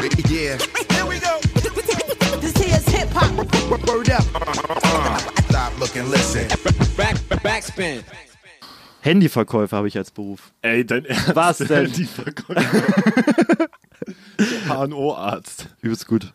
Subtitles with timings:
[0.00, 0.56] Yeah.
[0.94, 1.38] Here we go.
[2.40, 3.30] This here's hip hop.
[3.86, 4.22] Word up.
[5.50, 6.48] Stop, look and listen.
[6.96, 8.02] Back, backspin.
[9.02, 10.52] Handyverkäufer habe ich als Beruf.
[10.62, 11.36] Ey, dein Ernst?
[11.36, 11.92] Was denn?
[11.92, 13.68] Die Verkäufer.
[14.68, 15.68] HNO-Arzt.
[15.82, 16.32] Übelst gut.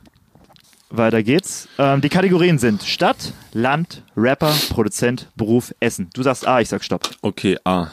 [0.92, 1.68] Weiter geht's.
[1.80, 6.12] Ähm, die Kategorien sind Stadt, Land, Rapper, Produzent, Beruf, Essen.
[6.14, 7.10] Du sagst A, ich sag Stopp.
[7.24, 7.88] Okay, A.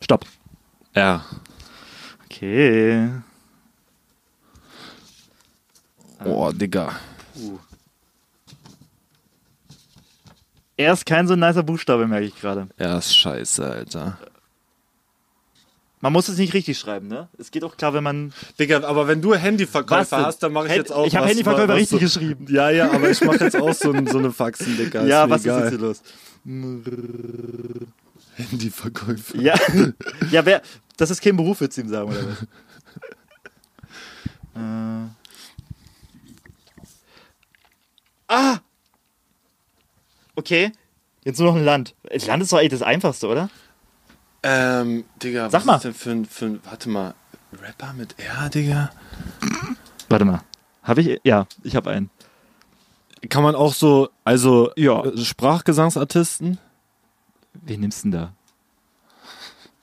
[0.00, 0.26] Stopp.
[0.94, 1.24] R.
[2.36, 3.10] Okay.
[6.24, 6.92] Oh, Digga.
[10.76, 12.68] Er ist kein so nicer Buchstabe, merke ich gerade.
[12.76, 14.18] Er ist scheiße, Alter.
[16.02, 17.28] Man muss es nicht richtig schreiben, ne?
[17.38, 18.34] Es geht auch klar, wenn man.
[18.58, 21.30] Digga, aber wenn du Handyverkäufer hast, dann mache ich Hand- jetzt auch ich hab was,
[21.30, 22.46] Handyverkäufer was richtig so, geschrieben.
[22.50, 25.06] Ja, ja, aber ich mache jetzt auch so, ein, so eine Faxen, Digga.
[25.06, 25.60] ja, mir was ist egal.
[25.62, 26.02] jetzt hier los?
[28.36, 29.38] Handyverkäufer.
[29.38, 29.54] Ja,
[30.30, 30.60] ja wer,
[30.96, 32.42] das ist kein Beruf, würdest du ihm sagen, oder was?
[34.54, 35.08] äh.
[38.28, 38.58] Ah!
[40.34, 40.72] Okay,
[41.24, 41.94] jetzt nur noch ein Land.
[42.26, 43.48] Land ist doch eigentlich das Einfachste, oder?
[44.42, 45.76] Ähm, Digga, Sag was mal.
[45.76, 47.14] ist denn für ein, für ein, warte mal,
[47.62, 48.90] Rapper mit R, Digga?
[50.08, 50.42] Warte mal.
[50.82, 51.20] Habe ich?
[51.24, 52.10] Ja, ich habe einen.
[53.28, 55.04] Kann man auch so, also Ja.
[55.04, 56.58] äh, Sprachgesangsartisten?
[57.54, 58.32] Wen nimmst du denn da?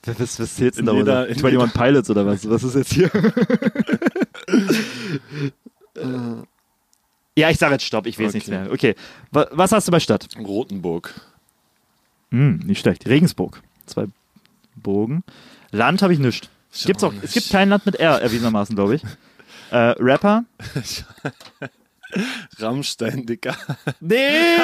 [0.06, 0.92] Was, was, In denn da?
[0.92, 1.28] jeder- Oder?
[1.28, 2.48] in 21 Pilots oder was?
[2.48, 3.10] Was ist jetzt hier?
[7.36, 8.36] ja, ich sage jetzt Stopp, ich weiß Okay.
[8.36, 8.70] nichts mehr.
[8.70, 8.94] Okay,
[9.30, 10.28] Wa- was hast du bei Stadt?
[10.38, 11.14] Rotenburg.
[12.30, 13.06] Hm, nicht schlecht.
[13.06, 13.62] Regensburg.
[13.86, 14.06] Zwei
[14.76, 15.22] Bogen.
[15.70, 16.48] Land habe ich nichts.
[16.72, 19.02] Ich Gibt's auch es gibt kein Land mit R, erwiesenermaßen, glaube ich.
[19.70, 20.44] Äh, Rapper?
[22.58, 23.56] Rammstein, Digga.
[24.00, 24.56] Nee!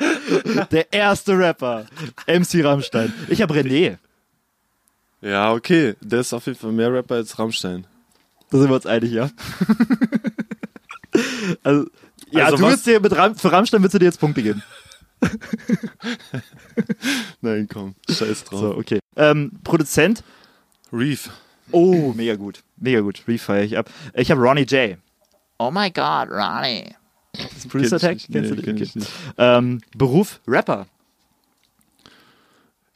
[0.70, 1.86] Der erste Rapper.
[2.26, 3.12] MC Rammstein.
[3.28, 3.96] Ich habe René.
[5.20, 5.94] Ja, okay.
[6.00, 7.86] Der ist auf jeden Fall mehr Rapper als Rammstein.
[8.50, 9.28] Da sind wir uns einig, ja.
[11.62, 11.86] also,
[12.30, 14.42] ja, Also du was- willst dir mit Ram für Rammstein willst du dir jetzt Punkte
[14.42, 14.62] geben.
[17.40, 17.94] Nein, komm.
[18.08, 18.60] Scheiß drauf.
[18.60, 19.00] So, okay.
[19.16, 20.22] Ähm, Produzent?
[20.92, 21.30] Reef.
[21.72, 22.62] Oh, mega gut.
[22.76, 23.22] Mega gut.
[23.28, 23.90] Refire ich ab.
[24.14, 24.96] Ich habe Ronnie J.
[25.58, 26.94] Oh my God, Ronnie.
[27.32, 28.18] Das ist Producer Tag?
[28.30, 28.64] Kennst du den?
[28.64, 28.98] Kenn ich Okay.
[29.00, 29.10] nicht.
[29.36, 30.40] Ähm, Beruf?
[30.46, 30.86] Rapper.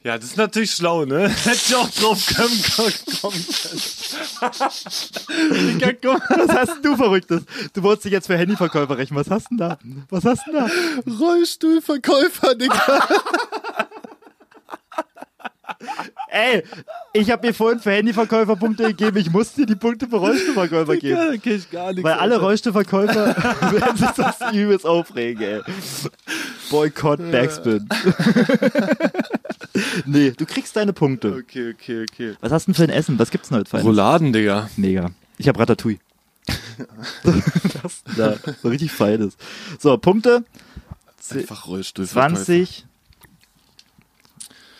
[0.03, 1.29] Ja, das ist natürlich schlau, ne?
[1.29, 2.93] Hätte ich auch drauf kommen, können.
[5.79, 6.47] Digga, guck mal.
[6.47, 7.43] Was hast denn du Verrücktes?
[7.71, 9.17] Du wolltest dich jetzt für Handyverkäufer rechnen.
[9.17, 9.77] Was hast du denn da?
[10.09, 10.69] Was hast du denn da?
[11.25, 13.07] Rollstuhlverkäufer, Digga.
[16.33, 16.63] Ey,
[17.13, 19.17] ich habe mir vorhin für Handyverkäufer Punkte gegeben.
[19.17, 21.15] Ich musste dir die Punkte für Rollstuhlverkäufer geben.
[21.15, 22.03] da kenn ich gar nichts.
[22.03, 22.39] Weil alle.
[22.39, 23.35] Rollstuhlverkäufer
[23.71, 25.61] werden sich das übelst aufregen, ey.
[26.71, 27.87] Boykott Backspin.
[30.07, 31.35] nee, du kriegst deine Punkte.
[31.35, 32.33] Okay, okay, okay.
[32.41, 33.19] Was hast du denn für ein Essen?
[33.19, 33.85] Was gibt's denn heute Feines?
[33.85, 34.71] Rouladen, Digga.
[34.75, 35.11] Mega.
[35.37, 35.99] Ich habe Ratatouille.
[37.83, 39.37] das da, so richtig feines.
[39.77, 40.43] So, Punkte.
[41.29, 42.43] Einfach Rollstuhlverkäufer.
[42.43, 42.85] 20.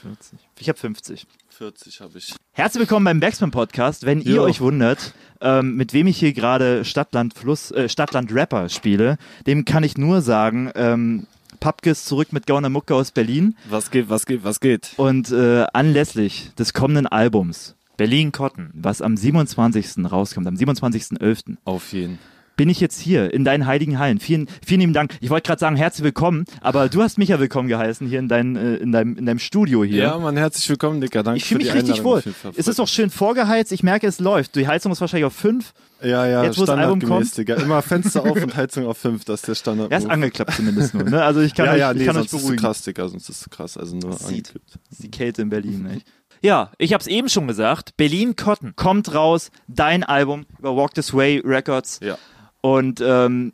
[0.01, 0.39] 40.
[0.59, 1.27] Ich habe 50.
[1.57, 2.33] 40 habe ich.
[2.53, 4.05] Herzlich willkommen beim Backspin Podcast.
[4.05, 4.43] Wenn ihr Jo.
[4.43, 9.63] euch wundert, ähm, mit wem ich hier gerade Stadtland Fluss, äh, Stadtland Rapper spiele, dem
[9.63, 11.27] kann ich nur sagen, ähm,
[11.59, 14.93] Papke ist zurück mit Gauner Mucke aus Berlin Was geht, was geht, was geht?
[14.97, 20.11] und äh, anlässlich des kommenden Albums Berlin Cotton, was am 27.
[20.11, 22.17] rauskommt, am 27.11., Auf jeden.
[22.55, 24.19] Bin ich jetzt hier in deinen heiligen Hallen.
[24.19, 25.15] Vielen, vielen lieben Dank.
[25.21, 28.27] Ich wollte gerade sagen, herzlich willkommen, aber du hast mich ja willkommen geheißen hier in,
[28.27, 30.03] dein, äh, in, deinem, in deinem Studio hier.
[30.03, 31.23] Ja, Mann, herzlich willkommen, Digga.
[31.23, 32.53] Danke Ich fühle mich die richtig Einladung wohl.
[32.55, 33.71] Es ist auch schön vorgeheizt.
[33.71, 34.55] Ich merke, es läuft.
[34.55, 35.73] Die Heizung ist wahrscheinlich auf 5.
[36.01, 37.37] Ja, ja, Jetzt, wo das Album kommt.
[37.37, 37.55] Digga.
[37.55, 39.91] Immer Fenster auf und Heizung auf 5, das ist der Standard.
[39.91, 41.03] Er ist angeklappt zumindest nur.
[41.03, 41.23] Ne?
[41.23, 42.61] Also ich kann ja, euch, ja, ich nee, kann euch sonst ist es beruhigen.
[42.61, 43.77] krass, Digga, sonst ist es krass.
[43.77, 44.53] Also nur Sieht.
[44.91, 45.83] ist die Kälte in Berlin.
[45.83, 46.05] Nicht?
[46.41, 47.95] Ja, ich habe es eben schon gesagt.
[47.95, 49.49] Berlin Cotton kommt raus.
[49.69, 52.01] Dein Album über Walk This Way Records.
[52.03, 52.17] Ja.
[52.63, 53.51] Und ähm,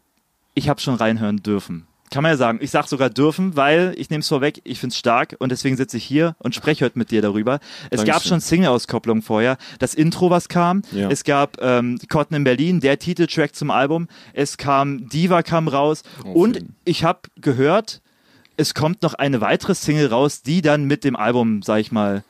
[0.53, 1.88] ich habe schon reinhören dürfen.
[2.12, 2.59] Kann man ja sagen.
[2.62, 5.97] Ich sag sogar dürfen, weil ich nehme es vorweg, ich find's stark und deswegen sitze
[5.97, 7.59] ich hier und spreche heute mit dir darüber.
[7.90, 8.30] Es gab Dankeschön.
[8.30, 9.57] schon Single-Auskopplungen vorher.
[9.80, 10.83] Das Intro, was kam.
[10.92, 11.10] Ja.
[11.10, 14.07] Es gab ähm, Cotton in Berlin, der Titeltrack zum Album.
[14.33, 16.04] Es kam Diva kam raus.
[16.24, 18.01] Auf und ich habe gehört,
[18.57, 22.24] es kommt noch eine weitere Single raus, die dann mit dem Album, sag ich mal,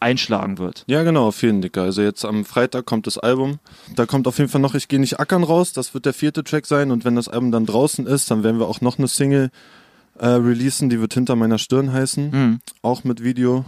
[0.00, 0.84] einschlagen wird.
[0.86, 1.82] Ja, genau, auf jeden Digga.
[1.82, 3.58] Also jetzt am Freitag kommt das Album.
[3.94, 5.72] Da kommt auf jeden Fall noch Ich gehe nicht ackern raus.
[5.72, 6.90] Das wird der vierte Track sein.
[6.90, 9.50] Und wenn das Album dann draußen ist, dann werden wir auch noch eine Single
[10.18, 10.90] äh, releasen.
[10.90, 12.30] Die wird Hinter meiner Stirn heißen.
[12.30, 12.60] Mhm.
[12.82, 13.64] Auch mit Video.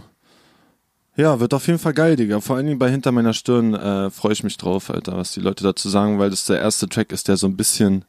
[1.15, 2.39] Ja, wird auf jeden Fall geil, Digga.
[2.39, 5.41] Vor allen Dingen bei Hinter meiner Stirn äh, freue ich mich drauf, Alter, was die
[5.41, 8.05] Leute dazu sagen, weil das der erste Track ist, der so ein bisschen,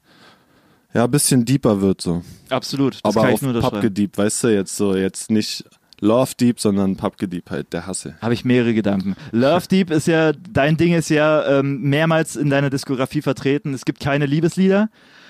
[0.95, 2.23] ja, ein bisschen deeper wird so.
[2.51, 3.01] Absolut.
[3.03, 3.83] Das Aber kann auf ich nur Papp unterschreiben.
[3.83, 5.65] gediebt, weißt du, jetzt so, jetzt nicht
[6.01, 8.15] Love Deep, sondern Papke Deep halt, der Hasse.
[8.21, 9.17] Habe ich mehrere Gedanken.
[9.33, 13.75] Love Deep ist ja, dein Ding ist ja ähm, mehrmals in deiner Diskografie vertreten.
[13.75, 14.89] Es gibt keine Liebeslieder.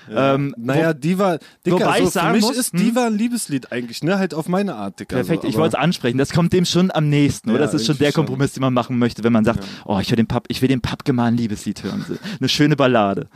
[0.09, 2.79] Ähm, Naja, Diva, Dicker, wobei so ich sagen für mich muss, ist hm?
[2.79, 4.17] Diva ein Liebeslied eigentlich, ne?
[4.19, 5.17] Halt auf meine Art, Dicker.
[5.17, 6.17] Perfekt, so, ich wollte es ansprechen.
[6.17, 7.59] Das kommt dem schon am nächsten, oder?
[7.59, 8.11] Ja, Das ist schon der.
[8.11, 10.67] Kompromiss, den man machen möchte, wenn man sagt, oh, ich will den Pub, ich will
[10.69, 12.05] den Pappke mal ein Liebeslied hören.
[12.39, 13.27] Eine schöne Ballade.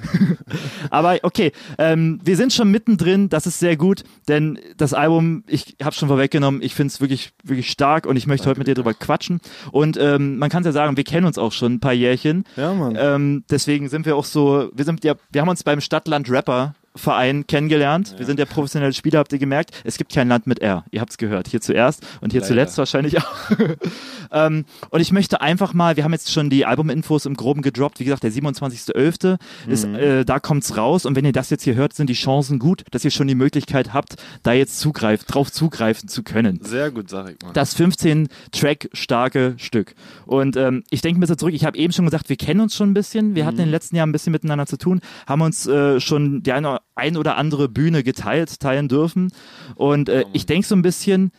[0.90, 5.76] Aber okay, ähm, wir sind schon mittendrin, das ist sehr gut, denn das Album, ich
[5.82, 8.74] habe schon vorweggenommen, ich finde es wirklich, wirklich stark und ich möchte heute mit dir
[8.74, 9.40] drüber quatschen.
[9.70, 12.44] Und ähm, man kann ja sagen, wir kennen uns auch schon ein paar Jährchen.
[12.56, 12.96] Ja, Mann.
[12.98, 16.74] Ähm, deswegen sind wir auch so, wir sind ja, wir haben uns beim Stadtland Rapper
[16.94, 18.14] Verein kennengelernt.
[18.18, 19.70] Wir sind ja professionelle Spieler, habt ihr gemerkt.
[19.84, 20.84] Es gibt kein Land mit R.
[20.90, 21.48] Ihr habt's gehört.
[21.48, 22.48] Hier zuerst und hier Leider.
[22.48, 23.50] zuletzt wahrscheinlich auch.
[24.32, 28.00] ähm, und ich möchte einfach mal, wir haben jetzt schon die Albuminfos im Groben gedroppt.
[28.00, 29.38] Wie gesagt, der 27.11.
[29.68, 31.06] ist, äh, da kommt's raus.
[31.06, 33.34] Und wenn ihr das jetzt hier hört, sind die Chancen gut, dass ihr schon die
[33.34, 37.52] Möglichkeit habt, da jetzt zugreift, drauf zugreifen zu können Sehr gut, sag ich mal.
[37.52, 39.94] das 15-Track starke Stück.
[40.26, 42.76] Und ähm, ich denke mir so zurück, ich habe eben schon gesagt, wir kennen uns
[42.76, 45.40] schon ein bisschen, wir hatten in den letzten Jahren ein bisschen miteinander zu tun, haben
[45.40, 49.32] uns äh, schon die eine, ein oder andere Bühne geteilt, teilen dürfen.
[49.74, 51.32] Und äh, ich denke so ein bisschen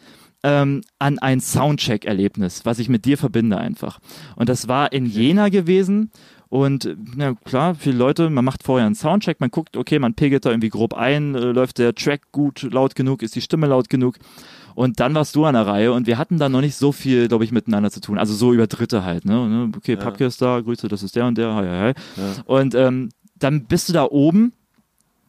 [0.44, 4.00] ähm, an ein Soundcheck-Erlebnis, was ich mit dir verbinde einfach.
[4.36, 6.12] Und das war in Jena gewesen.
[6.50, 10.46] Und na klar, viele Leute, man macht vorher einen Soundcheck, man guckt, okay, man pegelt
[10.46, 13.90] da irgendwie grob ein, äh, läuft der Track gut, laut genug, ist die Stimme laut
[13.90, 14.18] genug.
[14.76, 17.28] Und dann warst du an der Reihe und wir hatten da noch nicht so viel,
[17.28, 18.20] glaube ich, miteinander zu tun.
[18.20, 19.48] Also so über Dritte halt, ne?
[19.48, 19.72] ne?
[19.76, 22.42] Okay, Papke ist da, Grüße, das ist der und der, hi, hi, hi.
[22.46, 24.54] Und ähm, dann bist du da oben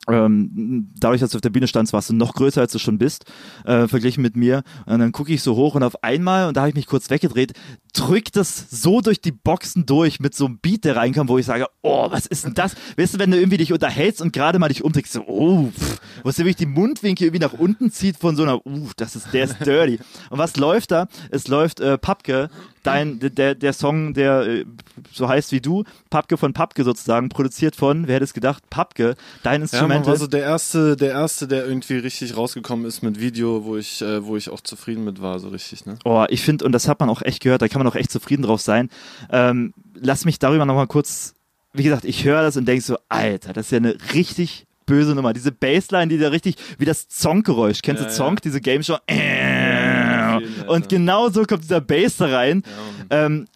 [0.08, 2.98] ähm, dadurch, dass du auf der Bühne standst, warst du noch größer, als du schon
[2.98, 3.24] bist,
[3.64, 4.62] äh, verglichen mit mir.
[4.86, 7.10] Und dann gucke ich so hoch und auf einmal, und da habe ich mich kurz
[7.10, 7.52] weggedreht,
[7.94, 11.46] drückt das so durch die Boxen durch mit so einem Beat, der reinkam, wo ich
[11.46, 12.74] sage, oh, was ist denn das?
[12.96, 15.98] Weißt du, wenn du irgendwie dich unterhältst und gerade mal dich umdrehst, so, oh, pff,
[16.22, 19.32] wo es wirklich die Mundwinkel irgendwie nach unten zieht von so einer, uh, das ist,
[19.32, 19.98] der ist dirty.
[20.30, 21.06] Und was läuft da?
[21.30, 22.50] Es läuft äh, Papke,
[22.82, 24.64] dein, der, der Song, der äh,
[25.12, 29.14] so heißt wie du, Papke von Papke sozusagen, produziert von, wer hätte es gedacht, Papke,
[29.42, 29.88] dein Ja, Instrument.
[29.88, 33.76] man war so der erste, der erste, der irgendwie richtig rausgekommen ist mit Video, wo
[33.76, 35.98] ich, äh, wo ich auch zufrieden mit war, so richtig, ne?
[36.04, 38.10] Oh, ich finde, und das hat man auch echt gehört, da kann man auch echt
[38.10, 38.90] zufrieden drauf sein.
[39.30, 41.34] Ähm, lass mich darüber nochmal kurz,
[41.72, 45.14] wie gesagt, ich höre das und denke so, Alter, das ist ja eine richtig böse
[45.14, 45.32] Nummer.
[45.32, 47.80] Diese Bassline, die da richtig, wie das Zonk-Geräusch.
[47.82, 48.16] Kennst Ja, du ja.
[48.16, 48.98] Zonk, diese Game Show?
[49.10, 50.68] Ja, Alter.
[50.70, 52.62] und genau so kommt dieser Bass da rein.
[53.10, 53.46] Ähm,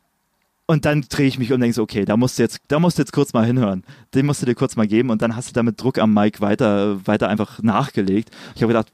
[0.68, 2.78] und dann drehe ich mich um und denke so, okay, da musst du jetzt, da
[2.78, 3.82] musst du jetzt kurz mal hinhören.
[4.14, 6.14] Den musst du dir kurz mal geben und dann hast du da mit Druck am
[6.14, 8.30] Mic weiter, weiter einfach nachgelegt.
[8.54, 8.92] Ich habe gedacht,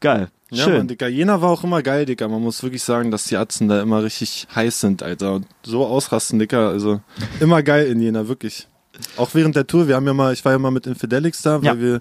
[0.00, 0.76] geil, Ja, schön.
[0.78, 1.08] Mann, Dicker.
[1.08, 2.28] Jena war auch immer geil, Dicker.
[2.28, 5.34] Man muss wirklich sagen, dass die Atzen da immer richtig heiß sind, Alter.
[5.34, 6.68] Und so ausrasten, Dicker.
[6.68, 7.00] Also
[7.40, 8.68] immer geil in Jena, wirklich.
[9.16, 9.88] Auch während der Tour.
[9.88, 11.80] Wir haben ja mal, ich war ja mal mit Infidelix da, weil Ja.
[11.80, 12.00] wir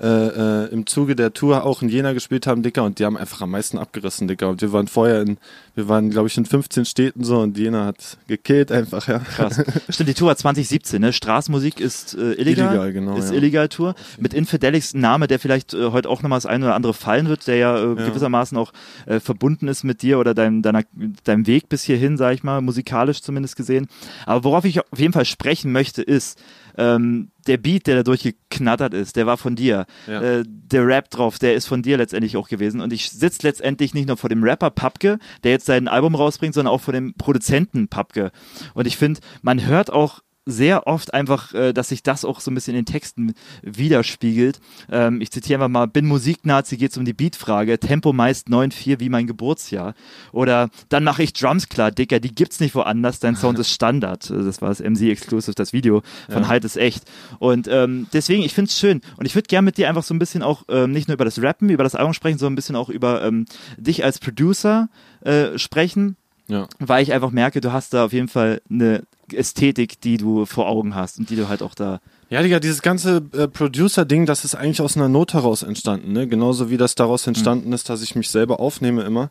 [0.00, 2.84] äh, äh, im Zuge der Tour auch in Jena gespielt haben, Dicker.
[2.84, 4.48] Und die haben einfach am meisten abgerissen, Dicker.
[4.48, 5.38] Und wir waren vorher in,
[5.74, 9.18] wir waren, glaube ich, in 15 Städten so und Jena hat gekillt einfach, ja.
[9.20, 9.62] Krass.
[9.88, 11.12] Stimmt, die Tour war 2017, ne?
[11.12, 12.68] Straßenmusik ist äh, illegal.
[12.68, 13.36] Illegal, genau, Ist ja.
[13.36, 13.94] illegal Tour.
[14.18, 17.28] Mit Infidelix ein Name, der vielleicht äh, heute auch nochmal das eine oder andere fallen
[17.28, 18.72] wird, der ja, äh, gewissermaßen auch
[19.06, 20.82] äh, verbunden ist mit dir oder deinem, deiner,
[21.24, 23.88] deinem Weg bis hierhin, sag ich mal, musikalisch zumindest gesehen.
[24.24, 26.38] Aber worauf ich auf jeden Fall sprechen möchte, ist,
[26.76, 29.86] ähm, der Beat, der da durchgeknattert ist, der war von dir.
[30.06, 30.20] Ja.
[30.20, 32.80] Äh, der Rap drauf, der ist von dir letztendlich auch gewesen.
[32.80, 36.54] Und ich sitze letztendlich nicht nur vor dem Rapper Papke, der jetzt sein Album rausbringt,
[36.54, 38.32] sondern auch vor dem Produzenten Papke.
[38.74, 42.50] Und ich finde, man hört auch sehr oft einfach, äh, dass sich das auch so
[42.50, 44.60] ein bisschen in den Texten widerspiegelt.
[44.90, 49.08] Ähm, ich zitiere einfach mal, bin Musiknazi, geht's um die Beatfrage, Tempo meist 9-4 wie
[49.08, 49.94] mein Geburtsjahr.
[50.32, 54.30] Oder dann mache ich Drums klar, Dicker, die gibt's nicht woanders, dein Sound ist Standard.
[54.30, 57.04] Äh, Das war das MC Exclusive, das Video von Halt ist echt.
[57.38, 59.00] Und ähm, deswegen, ich find's schön.
[59.16, 61.24] Und ich würde gerne mit dir einfach so ein bisschen auch ähm, nicht nur über
[61.24, 64.88] das Rappen, über das Album sprechen, sondern ein bisschen auch über ähm, dich als Producer
[65.22, 66.16] äh, sprechen
[66.48, 66.68] Ja.
[66.78, 69.02] weil ich einfach merke, du hast da auf jeden Fall eine
[69.32, 72.00] Ästhetik, die du vor Augen hast und die du halt auch da.
[72.28, 76.26] Ja, Digga, dieses ganze äh, Producer-Ding, das ist eigentlich aus einer Not heraus entstanden, ne?
[76.26, 79.30] Genauso wie das daraus entstanden ist, dass ich mich selber aufnehme immer.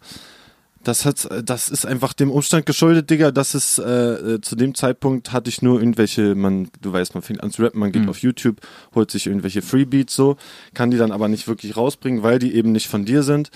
[0.84, 4.56] Das hat, äh, das ist einfach dem Umstand geschuldet, Digga, dass es äh, äh, zu
[4.56, 7.92] dem Zeitpunkt hatte ich nur irgendwelche, man, du weißt, man fängt an zu rappen, man
[7.92, 8.62] geht auf YouTube,
[8.94, 10.38] holt sich irgendwelche Freebeats so,
[10.74, 13.50] kann die dann aber nicht wirklich rausbringen, weil die eben nicht von dir sind.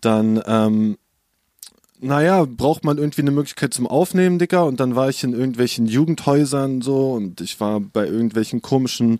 [0.00, 0.98] Dann, ähm,
[2.00, 4.64] naja, braucht man irgendwie eine Möglichkeit zum Aufnehmen, Dicker.
[4.66, 9.18] Und dann war ich in irgendwelchen Jugendhäusern so und ich war bei irgendwelchen komischen,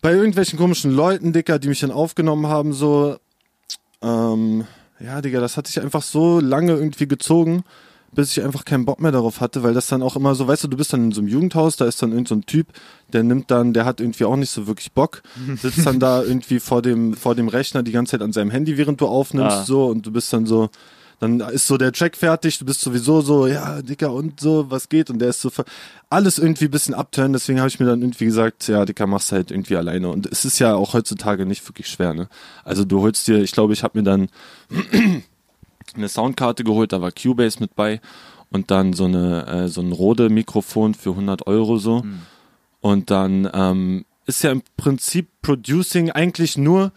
[0.00, 3.16] bei irgendwelchen komischen Leuten, Dicker, die mich dann aufgenommen haben, so.
[4.02, 4.64] Ähm,
[5.00, 7.64] ja, Digga, das hat sich einfach so lange irgendwie gezogen,
[8.12, 10.64] bis ich einfach keinen Bock mehr darauf hatte, weil das dann auch immer so, weißt
[10.64, 12.68] du, du bist dann in so einem Jugendhaus, da ist dann irgend so ein Typ,
[13.12, 15.22] der nimmt dann, der hat irgendwie auch nicht so wirklich Bock,
[15.60, 18.76] sitzt dann da irgendwie vor dem, vor dem Rechner die ganze Zeit an seinem Handy,
[18.76, 19.64] während du aufnimmst, Ah.
[19.64, 20.68] so, und du bist dann so,
[21.20, 24.88] dann ist so der Track fertig, du bist sowieso so, ja, Dicker, und so, was
[24.88, 25.10] geht?
[25.10, 25.50] Und der ist so,
[26.10, 29.32] alles irgendwie ein bisschen abturnen, deswegen habe ich mir dann irgendwie gesagt, ja, Dicker, machst
[29.32, 30.08] halt irgendwie alleine.
[30.08, 32.28] Und es ist ja auch heutzutage nicht wirklich schwer, ne?
[32.64, 34.28] Also du holst dir, ich glaube, ich habe mir dann
[35.94, 38.00] eine Soundkarte geholt, da war Cubase mit bei
[38.50, 42.04] und dann so eine äh, so ein Rode Mikrofon für 100 Euro so
[42.80, 46.92] und dann ähm, ist ja im Prinzip Producing eigentlich nur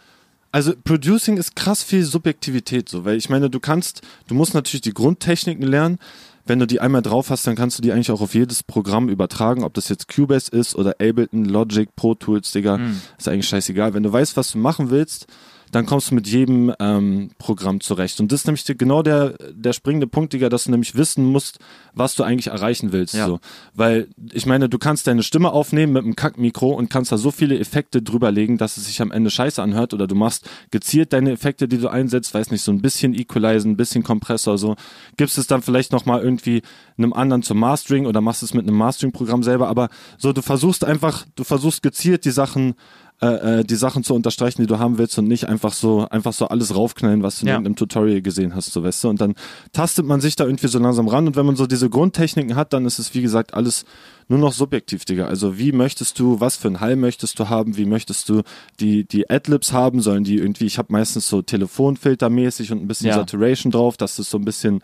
[0.51, 4.81] also Producing ist krass viel Subjektivität so, weil ich meine, du kannst, du musst natürlich
[4.81, 5.99] die Grundtechniken lernen.
[6.45, 9.09] Wenn du die einmal drauf hast, dann kannst du die eigentlich auch auf jedes Programm
[9.09, 12.79] übertragen, ob das jetzt Cubase ist oder Ableton, Logic, Pro Tools, Digga,
[13.17, 13.93] ist eigentlich scheißegal.
[13.93, 15.27] Wenn du weißt, was du machen willst,
[15.71, 18.19] dann kommst du mit jedem ähm, Programm zurecht.
[18.19, 21.59] Und das ist nämlich genau der, der springende Punkt, Digga, dass du nämlich wissen musst,
[21.93, 23.13] was du eigentlich erreichen willst.
[23.13, 23.27] Ja.
[23.27, 23.39] So.
[23.73, 27.31] Weil, ich meine, du kannst deine Stimme aufnehmen mit einem Kackmikro und kannst da so
[27.31, 29.93] viele Effekte drüberlegen, dass es sich am Ende scheiße anhört.
[29.93, 33.71] Oder du machst gezielt deine Effekte, die du einsetzt, weiß nicht, so ein bisschen Equalizen,
[33.71, 34.75] ein bisschen Kompressor, so.
[35.17, 36.61] Gibst es dann vielleicht nochmal irgendwie
[36.97, 39.67] einem anderen zum Mastering oder machst es mit einem Mastering-Programm selber.
[39.67, 42.75] Aber so, du versuchst einfach, du versuchst gezielt die Sachen
[43.19, 46.33] äh, äh, die Sachen zu unterstreichen, die du haben willst und nicht einfach so einfach
[46.33, 47.53] so alles raufknallen, was du in Ja.
[47.55, 49.09] irgendeinem Tutorial gesehen hast, so weißt du.
[49.09, 49.33] Und dann
[49.73, 52.73] tastet man sich da irgendwie so langsam ran und wenn man so diese Grundtechniken hat,
[52.73, 53.85] dann ist es wie gesagt alles
[54.27, 55.25] nur noch subjektiv, Digga.
[55.25, 58.43] Also wie möchtest du, was für einen Hall möchtest du haben, wie möchtest du
[58.79, 63.07] die die Adlibs haben, sollen die irgendwie, ich habe meistens so Telefonfiltermäßig und ein bisschen
[63.07, 63.15] Ja.
[63.15, 64.81] Saturation drauf, dass das so ein bisschen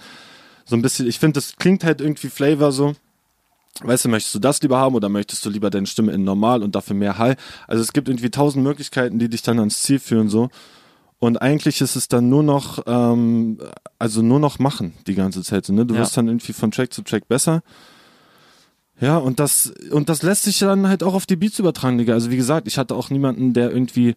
[0.66, 2.94] so ein bisschen, ich finde, das klingt halt irgendwie Flavor so.
[3.82, 6.62] Weißt du, möchtest du das lieber haben oder möchtest du lieber deine Stimme in normal
[6.62, 7.36] und dafür mehr Hall?
[7.68, 10.50] Also es gibt irgendwie tausend Möglichkeiten, die dich dann ans Ziel führen so.
[11.18, 13.58] Und eigentlich ist es dann nur noch, ähm,
[13.98, 15.66] also nur noch machen die ganze Zeit.
[15.66, 15.86] So, ne?
[15.86, 16.02] Du Ja.
[16.02, 17.62] wirst dann irgendwie von Track zu Track besser.
[19.00, 22.14] Ja, und das, und das lässt sich dann halt auch auf die Beats übertragen, Digga.
[22.14, 24.16] Also wie gesagt, ich hatte auch niemanden, der irgendwie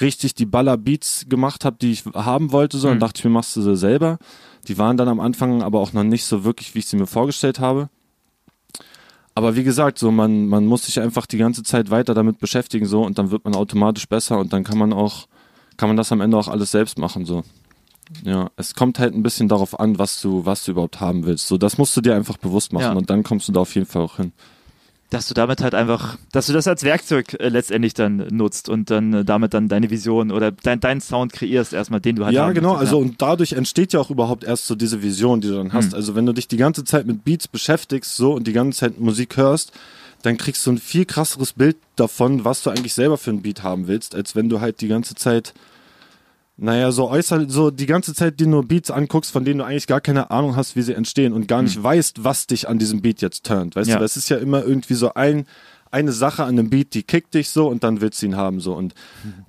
[0.00, 3.56] richtig die Baller-Beats gemacht hat, die ich haben wollte, so, und dachte ich mir, machst
[3.56, 4.18] du sie selber.
[4.68, 7.06] Die waren dann am Anfang aber auch noch nicht so wirklich, wie ich sie mir
[7.06, 7.88] vorgestellt habe.
[9.38, 12.86] Aber wie gesagt, so man, man muss sich einfach die ganze Zeit weiter damit beschäftigen,
[12.86, 15.28] so, und dann wird man automatisch besser und dann kann man auch,
[15.76, 17.44] kann man das am Ende auch alles selbst machen, so.
[18.24, 21.46] Ja, es kommt halt ein bisschen darauf an, was du, was du überhaupt haben willst.
[21.46, 22.92] So, das musst du dir einfach bewusst machen Ja.
[22.94, 24.32] und dann kommst du da auf jeden Fall auch hin.
[25.10, 28.90] Dass du damit halt einfach, dass du das als Werkzeug äh, letztendlich dann nutzt und
[28.90, 32.34] dann äh, damit dann deine Vision oder dein, deinen Sound kreierst erstmal, den du halt
[32.34, 32.72] Ja, genau.
[32.74, 35.68] möchtest, Also und dadurch entsteht ja auch überhaupt erst so diese Vision, die du dann
[35.68, 35.72] Hm.
[35.72, 35.94] hast.
[35.94, 39.00] Also wenn du dich die ganze Zeit mit Beats beschäftigst, so und die ganze Zeit
[39.00, 39.72] Musik hörst,
[40.22, 43.62] dann kriegst du ein viel krasseres Bild davon, was du eigentlich selber für ein Beat
[43.62, 45.54] haben willst, als wenn du halt die ganze Zeit,
[46.60, 49.86] naja, so äußerlich, so die ganze Zeit dir nur Beats anguckst, von denen du eigentlich
[49.86, 53.00] gar keine Ahnung hast, wie sie entstehen und gar nicht weißt, was dich an diesem
[53.00, 53.76] Beat jetzt turnt.
[53.76, 53.88] Weißt.
[53.88, 53.96] Ja.
[53.96, 55.46] du, das ist ja immer irgendwie so ein,
[55.90, 58.60] eine Sache an einem Beat, die kickt dich so und dann willst du ihn haben
[58.60, 58.94] so und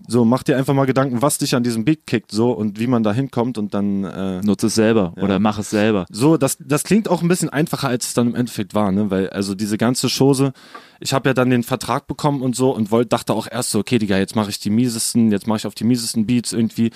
[0.07, 2.87] so mach dir einfach mal Gedanken, was dich an diesem Beat kickt so und wie
[2.87, 5.23] man da hinkommt und dann äh, Nutze es selber Ja.
[5.23, 6.05] oder mach es selber.
[6.09, 9.09] so, das, das klingt auch ein bisschen einfacher, als es dann im Endeffekt war, ne?
[9.11, 10.53] Weil, also diese ganze Chose,
[10.99, 13.79] ich habe ja dann den Vertrag bekommen und so und wollte, dachte auch erst so,
[13.79, 16.91] okay, Digga, jetzt mache ich die miesesten, jetzt mache ich auf die miesesten Beats irgendwie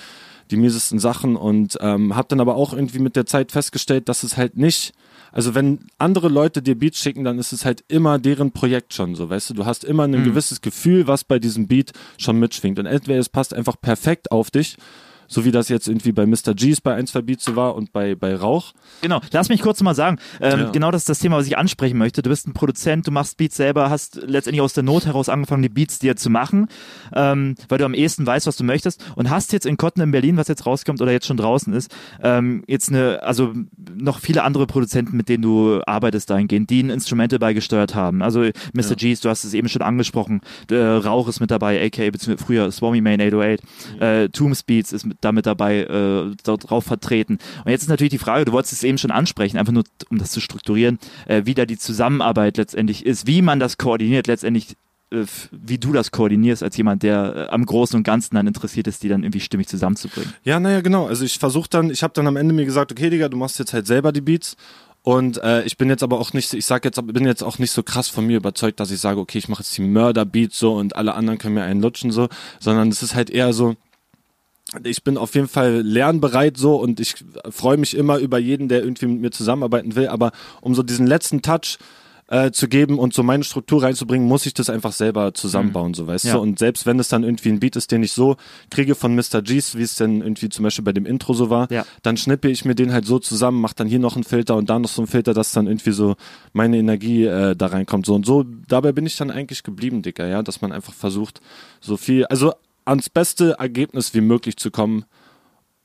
[0.50, 4.22] die miesesten Sachen und ähm, habe dann aber auch irgendwie mit der Zeit festgestellt, dass
[4.24, 4.92] es halt nicht,
[5.34, 9.16] also wenn andere Leute dir Beats schicken, dann ist es halt immer deren Projekt schon
[9.16, 12.78] so, weißt du, du hast immer ein gewisses Gefühl, was bei diesem Beat schon mitschwingt.
[12.78, 14.76] Und entweder es passt einfach perfekt auf dich,
[15.28, 16.54] so wie das jetzt irgendwie bei Mr.
[16.54, 18.72] G's bei ein, zwei Beats so war und bei, bei Rauch.
[19.02, 20.70] Genau, lass mich kurz mal sagen, ähm, Ja.
[20.70, 22.22] genau das ist das Thema, was ich ansprechen möchte.
[22.22, 25.62] Du bist ein Produzent, du machst Beats selber, hast letztendlich aus der Not heraus angefangen,
[25.62, 26.68] die Beats dir zu machen,
[27.14, 30.10] ähm, weil du am ehesten weißt, was du möchtest und hast jetzt in Cotton in
[30.10, 33.52] Berlin, was jetzt rauskommt oder jetzt schon draußen ist, ähm, jetzt eine, also
[33.94, 38.22] noch viele andere Produzenten, mit denen du arbeitest dahingehend, die ein Instrumental beigesteuert haben.
[38.22, 38.94] Also Mr.
[38.96, 40.40] G's, du hast es eben schon angesprochen,
[40.70, 43.60] äh, Rauch ist mit dabei, aka beziehungsweise früher Swami Main 808,
[44.00, 47.38] äh, Tombs Beats ist mit, damit dabei, äh, drauf vertreten.
[47.64, 50.18] Und jetzt ist natürlich die Frage, du wolltest es eben schon ansprechen, einfach nur um
[50.18, 54.76] das zu strukturieren, äh, wie da die Zusammenarbeit letztendlich ist, wie man das koordiniert, letztendlich
[55.10, 58.86] äh, wie du das koordinierst als jemand, der äh, am Großen und Ganzen dann interessiert
[58.86, 60.32] ist, die dann irgendwie stimmig zusammenzubringen.
[60.44, 61.06] Ja, naja, genau.
[61.06, 63.58] Also ich versuche dann, ich habe dann am Ende mir gesagt, okay, Digga, du machst
[63.58, 64.56] jetzt halt selber die Beats.
[65.02, 67.72] Und äh, ich bin jetzt aber auch nicht, ich sag jetzt, bin jetzt auch nicht
[67.72, 70.74] so krass von mir überzeugt, dass ich sage, okay, ich mache jetzt die Mörder-Beats so
[70.74, 72.28] und alle anderen können mir einen lutschen so,
[72.58, 73.76] sondern es ist halt eher so,
[74.84, 77.14] ich bin auf jeden Fall lernbereit so und ich
[77.50, 81.06] freue mich immer über jeden, der irgendwie mit mir zusammenarbeiten will, aber um so diesen
[81.06, 81.78] letzten Touch
[82.28, 86.06] äh, zu geben und so meine Struktur reinzubringen, muss ich das einfach selber zusammenbauen, so
[86.06, 86.32] weißt Ja.
[86.34, 86.40] du.
[86.40, 88.36] Und selbst wenn es dann irgendwie ein Beat ist, den ich so
[88.70, 89.42] kriege von Mr.
[89.42, 91.84] G's, wie es denn irgendwie zum Beispiel bei dem Intro so war, Ja.
[92.02, 94.70] dann schnippe ich mir den halt so zusammen, mache dann hier noch einen Filter und
[94.70, 96.16] da noch so einen Filter, dass dann irgendwie so
[96.54, 98.06] meine Energie äh, da reinkommt.
[98.06, 101.42] So und so, dabei bin ich dann eigentlich geblieben, Dicker, ja, dass man einfach versucht,
[101.82, 102.54] so viel, also
[102.84, 105.04] ans beste Ergebnis wie möglich zu kommen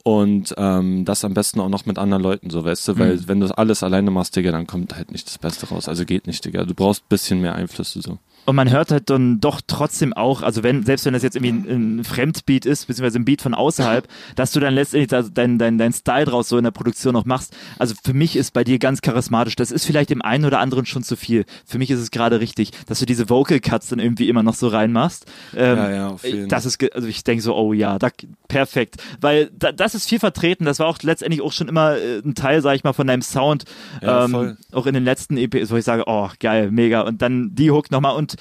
[0.03, 3.27] und ähm, das am besten auch noch mit anderen Leuten, so weißt du, weil Mhm.
[3.27, 5.87] wenn du alles alleine machst, Digga, dann kommt halt nicht das Beste raus.
[5.89, 6.63] Also geht nicht, Digga.
[6.63, 8.17] Du brauchst ein bisschen mehr Einflüsse so.
[8.45, 11.71] Und man hört halt dann doch trotzdem auch, also wenn, selbst wenn das jetzt irgendwie
[11.71, 15.59] ein, ein Fremdbeat ist, beziehungsweise ein Beat von außerhalb, dass du dann letztendlich da dein,
[15.59, 17.55] dein, dein Style draus so in der Produktion noch machst.
[17.77, 19.55] Also für mich ist bei dir ganz charismatisch.
[19.55, 21.45] Das ist vielleicht dem einen oder anderen schon zu viel.
[21.65, 24.55] Für mich ist es gerade richtig, dass du diese Vocal Cuts dann irgendwie immer noch
[24.55, 25.25] so reinmachst.
[25.55, 26.47] Ähm, Ja, ja, auf jeden.
[26.49, 28.09] Das ist, ge- also ich denke so, oh ja, da,
[28.47, 28.95] perfekt.
[29.21, 30.65] Weil da, das ist viel vertreten.
[30.65, 33.21] Das war auch letztendlich auch schon immer äh, ein Teil, sag ich mal, von deinem
[33.21, 33.65] Sound.
[34.01, 34.57] Ja, ähm, voll.
[34.71, 37.01] auch in den letzten EPs, wo ich sage, oh, geil, mega.
[37.01, 38.35] Und dann die Hook nochmal und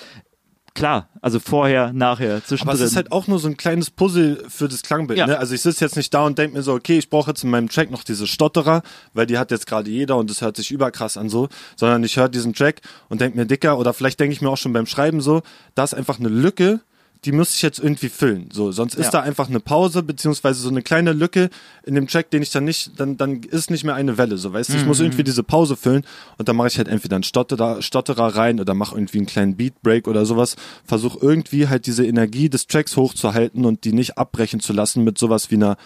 [0.79, 2.77] klar, also vorher, nachher, zwischendrin.
[2.77, 5.19] Aber es ist halt auch nur so ein kleines Puzzle für das Klangbild.
[5.19, 5.27] Ja.
[5.27, 5.39] Ne?
[5.39, 7.51] Also ich sitze jetzt nicht da und denke mir so, okay, ich brauche jetzt in
[7.51, 10.71] meinem Track noch diese Stotterer, weil die hat jetzt gerade jeder und das hört sich
[10.71, 14.33] überkrass an so, sondern ich höre diesen Track und denke mir dicker oder vielleicht denke
[14.33, 15.43] ich mir auch schon beim Schreiben so,
[15.75, 16.81] da ist einfach eine Lücke,
[17.25, 18.49] die müsste ich jetzt irgendwie füllen.
[18.53, 19.11] So, sonst ist Ja.
[19.13, 21.51] da einfach eine Pause beziehungsweise so eine kleine Lücke
[21.85, 24.39] in dem Track, den ich dann nicht, dann dann ist nicht mehr eine Welle.
[24.39, 24.89] So, weißt du, ich Mhm.
[24.89, 26.05] muss irgendwie diese Pause füllen
[26.39, 29.57] und dann mache ich halt entweder einen Stotterer, Stotterer rein oder mache irgendwie einen kleinen
[29.57, 30.57] Beat Break oder sowas.
[30.85, 35.19] Versuche irgendwie halt diese Energie des Tracks hochzuhalten und die nicht abbrechen zu lassen mit
[35.19, 35.77] sowas wie einer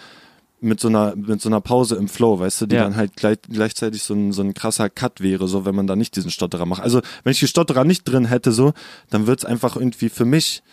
[0.61, 2.83] mit so einer mit so einer Pause im Flow, weißt du, die Ja.
[2.83, 5.97] dann halt gleich, gleichzeitig so ein, so ein krasser Cut wäre, so wenn man da
[5.97, 6.81] nicht diesen Stotterer macht.
[6.81, 8.71] Also wenn ich die Stotterer nicht drin hätte, so,
[9.09, 10.63] dann wird's einfach irgendwie für mich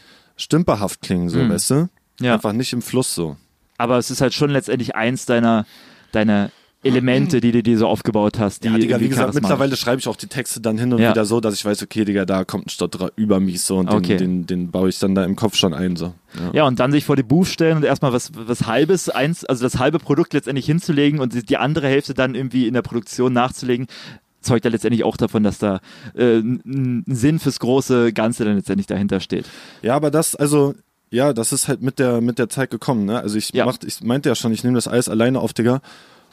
[0.41, 1.51] stümperhaft klingen, so, Mhm.
[1.51, 1.89] weißt du?
[2.21, 2.35] Ja.
[2.35, 3.37] Einfach nicht im Fluss so.
[3.79, 5.65] aber es ist halt schon letztendlich eins deiner,
[6.13, 6.51] deiner
[6.83, 8.65] Elemente, die du dir so aufgebaut hast.
[8.65, 11.11] Die Ja, Digga, wie gesagt, mittlerweile schreibe ich auch die Texte dann hin und Ja.
[11.11, 13.89] wieder so, dass ich weiß, okay, Digga, da kommt ein Stotterer über mich so und
[13.91, 14.17] Okay.
[14.19, 16.15] den, den, den baue ich dann da im Kopf schon ein, so.
[16.39, 16.51] Ja.
[16.55, 19.63] Ja, und dann sich vor die Booth stellen und erstmal was, was halbes, eins, also
[19.63, 23.33] das halbe Produkt letztendlich hinzulegen und die- die andere Hälfte dann irgendwie in der Produktion
[23.35, 23.87] nachzulegen,
[24.41, 25.81] zeugt ja letztendlich auch davon, dass da
[26.15, 29.47] äh, ein Sinn fürs große Ganze dann letztendlich dahinter steht.
[29.83, 30.75] Ja, aber das, also,
[31.11, 33.21] ja, das ist halt mit der, mit der Zeit gekommen, ne?
[33.21, 33.65] Also ich Ja.
[33.67, 35.81] mach, ich meinte ja schon, ich nehme das alles alleine auf, Digga.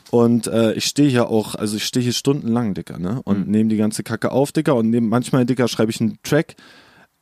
[0.10, 3.22] Und äh, ich stehe hier auch, also ich stehe hier stundenlang, Digga, ne?
[3.26, 3.52] Und Mhm.
[3.52, 6.56] nehme die ganze Kacke auf, Digga, und nehm, manchmal, Digga, schreibe ich einen Track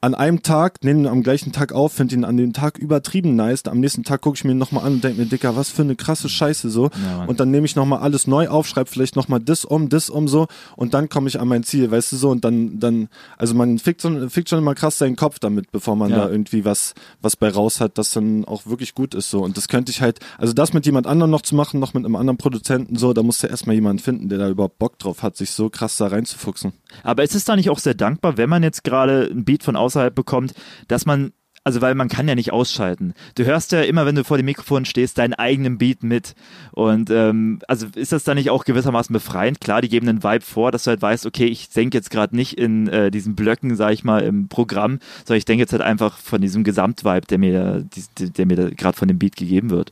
[0.01, 3.35] an einem Tag, nehme ihn am gleichen Tag auf, finde ihn an dem Tag übertrieben
[3.35, 3.63] nice.
[3.65, 5.81] Am nächsten Tag gucke ich mir ihn nochmal an und denke mir, Digga, was für
[5.81, 6.89] eine krasse Scheiße so.
[7.03, 10.11] Ja, und dann nehme ich nochmal alles neu auf, schreibe vielleicht nochmal das um, das
[10.11, 12.29] um so und dann komme ich an mein Ziel, weißt du so.
[12.29, 15.95] Und dann, dann, also man fickt schon, fickt schon immer krass seinen Kopf damit, bevor
[15.95, 16.17] man Ja.
[16.25, 19.43] da irgendwie was, was bei raus hat, das dann auch wirklich gut ist so.
[19.43, 22.05] Und das könnte ich halt, also das mit jemand anderem noch zu machen, noch mit
[22.05, 25.23] einem anderen Produzenten so, da musst du erstmal jemanden finden, der da überhaupt Bock drauf
[25.23, 26.73] hat, sich so krass da reinzufuchsen.
[27.03, 29.75] Aber ist es da nicht auch sehr dankbar, wenn man jetzt gerade ein Beat von
[29.85, 30.53] außerhalb bekommt,
[30.87, 31.31] dass man,
[31.63, 33.13] also weil man kann ja nicht ausschalten.
[33.35, 36.35] Du hörst ja immer, wenn du vor dem Mikrofon stehst, deinen eigenen Beat mit.
[36.71, 39.61] Und ähm, also ist das dann nicht auch gewissermaßen befreiend?
[39.61, 42.35] Klar, die geben einen Vibe vor, dass du halt weißt, okay, ich denke jetzt gerade
[42.35, 45.81] nicht in äh, diesen Blöcken, sag ich mal, im Programm, sondern ich denke jetzt halt
[45.81, 47.85] einfach von diesem Gesamtvibe, der mir,
[48.19, 49.91] der, der mir gerade von dem Beat gegeben wird.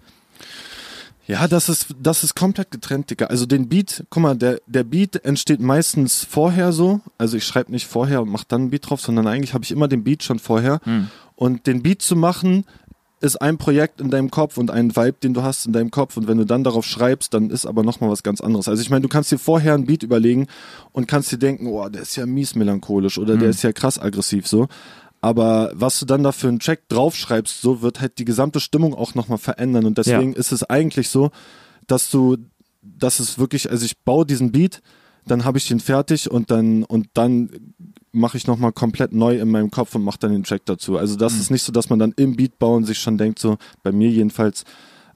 [1.26, 3.28] Ja, das ist, das ist komplett getrennt, Digga.
[3.28, 7.00] Also den Beat, guck mal, der, der Beat entsteht meistens vorher so.
[7.18, 9.72] Also ich schreibe nicht vorher und mach dann einen Beat drauf, sondern eigentlich habe ich
[9.72, 10.82] immer den Beat schon vorher.
[11.36, 12.66] Und den Beat zu machen,
[13.24, 16.18] ist ein Projekt in deinem Kopf und ein Vibe, den du hast in deinem Kopf.
[16.18, 18.68] Und wenn du dann darauf schreibst, dann ist aber nochmal was ganz anderes.
[18.68, 20.48] Also ich meine, du kannst dir vorher einen Beat überlegen
[20.92, 23.98] und kannst dir denken, oh, der ist ja mies melancholisch oder der ist ja krass
[23.98, 24.68] aggressiv so.
[25.24, 28.94] Aber was du dann da für einen Track draufschreibst, so wird halt die gesamte Stimmung
[28.94, 29.86] auch nochmal verändern.
[29.86, 31.32] Und deswegen ist es eigentlich so,
[31.88, 32.36] dass du,
[32.82, 34.82] dass es wirklich, also ich baue diesen Beat,
[35.26, 37.50] dann habe ich den fertig und dann und dann
[38.12, 40.98] mache ich nochmal komplett neu in meinem Kopf und mache dann den Track dazu.
[40.98, 43.56] Also das ist nicht so, dass man dann im Beat bauen sich schon denkt, so
[43.82, 44.66] bei mir jedenfalls,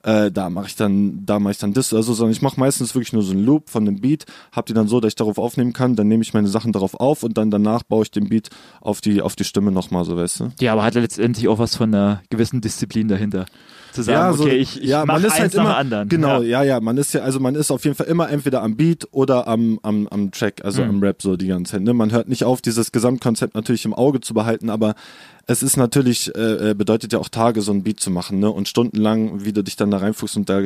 [0.07, 2.57] äh, da mache ich dann, da mache ich dann das oder so, sondern ich mache
[2.57, 5.15] meistens wirklich nur so einen Loop von dem Beat, hab die dann so, dass ich
[5.15, 8.11] darauf aufnehmen kann, dann nehme ich meine Sachen darauf auf und dann danach baue ich
[8.11, 10.51] den Beat auf die, auf die Stimme nochmal, so weißt du.
[10.61, 13.45] Ja, aber hat letztendlich auch was von einer gewissen Disziplin dahinter.
[13.97, 16.09] Zu sagen, okay, ich, ich ja, mache man ist eins halt nach immer, anderen.
[16.09, 16.63] Genau, Ja.
[16.63, 16.75] ja.
[16.75, 19.47] ja, man ist ja, also man ist auf jeden Fall immer entweder am Beat oder
[19.47, 20.89] am, am, am Track, also Mhm.
[20.89, 21.81] am Rap so die ganze Zeit.
[21.81, 21.93] Ne?
[21.93, 24.95] Man hört nicht auf, dieses Gesamtkonzept natürlich im Auge zu behalten, aber
[25.45, 28.49] es ist natürlich, äh, äh, bedeutet ja auch Tage, so ein Beat zu machen, ne?
[28.51, 30.63] Und stundenlang, wie du dich dann da reinfuchst und da,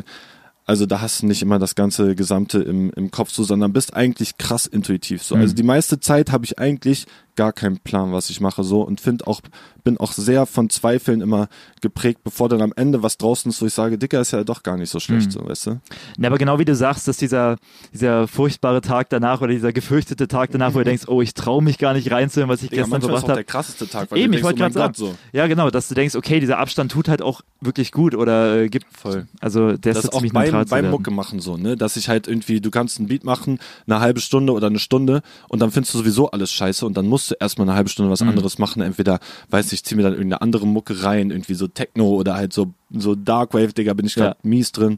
[0.65, 3.93] also da hast du nicht immer das ganze Gesamte im, im Kopf so, sondern bist
[3.95, 5.35] eigentlich krass intuitiv so.
[5.35, 5.41] Mhm.
[5.41, 8.99] Also die meiste Zeit habe ich eigentlich gar keinen Plan, was ich mache so und
[9.01, 9.41] finde auch,
[9.83, 11.47] bin auch sehr von Zweifeln immer
[11.81, 14.63] geprägt, bevor dann am Ende was draußen ist, wo ich sage, Dicker ist ja doch
[14.63, 15.31] gar nicht so schlecht, Mhm.
[15.31, 15.79] so, weißt du?
[16.19, 17.55] Ja, aber genau wie du sagst, dass dieser,
[17.93, 21.63] dieser furchtbare Tag danach oder dieser gefürchtete Tag danach, wo du denkst, oh, ich traue
[21.63, 23.35] mich gar nicht reinzuhören, was ich Digga, gestern manchmal ist verbracht auch habe.
[23.37, 24.93] der krasseste Tag, weil Eben, du ich wollte oh gerade sagen.
[24.95, 25.15] so.
[25.33, 28.69] Ja, genau, dass du denkst, okay, dieser Abstand tut halt auch wirklich gut oder äh,
[28.69, 28.85] gibt.
[28.91, 29.27] Voll.
[29.39, 30.89] Also der ist das so auch beim, beim.
[30.91, 31.75] Mucke machen so, ne?
[31.75, 35.21] Dass ich halt irgendwie, du kannst einen Beat machen, eine halbe Stunde oder eine Stunde
[35.47, 38.07] und dann findest du sowieso alles scheiße und dann musst du erstmal eine halbe Stunde
[38.10, 38.13] Mhm.
[38.13, 38.81] was anderes machen.
[38.81, 42.53] Entweder, weiß ich, zieh mir dann irgendeine andere Mucke rein, irgendwie so Techno oder halt
[42.53, 44.25] so, so Darkwave, Digga, bin ich Ja.
[44.27, 44.97] grad mies drin.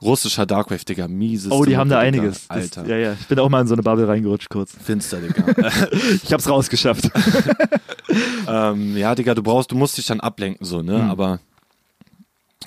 [0.00, 1.50] Russischer Darkwave, Digga, mieses.
[1.50, 2.46] Oh, die haben da einiges.
[2.46, 2.86] Das, Alter.
[2.86, 3.12] ja, ja.
[3.20, 4.72] Ich bin auch mal in so eine Bubble reingerutscht kurz.
[4.80, 5.44] Finster, Digga.
[6.22, 7.10] Ich hab's rausgeschafft.
[8.48, 10.98] ähm, ja, Digga, du brauchst, du musst dich dann ablenken, so, ne?
[11.02, 11.10] Mhm.
[11.10, 11.40] Aber,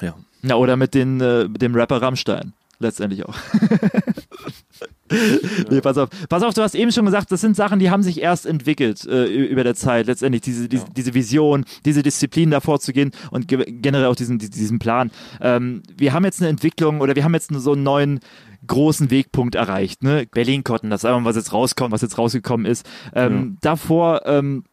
[0.02, 0.14] ja.
[0.42, 2.52] Na, oder mit, den, äh, mit dem Rapper Rammstein.
[2.80, 3.36] Letztendlich auch.
[5.70, 6.10] nee, pass auf.
[6.30, 9.06] Pass auf, du hast eben schon gesagt, das sind Sachen, die haben sich erst entwickelt
[9.06, 10.08] äh, über der Zeit.
[10.08, 14.40] Letztendlich diese, diese, diese Vision, diese Disziplin davor zu gehen und ge generell auch diesen,
[14.40, 15.12] diesen Plan.
[15.40, 18.20] Ähm, wir haben jetzt eine Entwicklung oder wir haben jetzt so einen neuen
[18.68, 20.04] großen Wegpunkt erreicht.
[20.04, 20.28] Ne?
[20.32, 22.88] Berlin-Cotton, das ist einfach, was jetzt rauskommt, was jetzt rausgekommen ist.
[23.14, 24.64] Ähm, Davor ähm,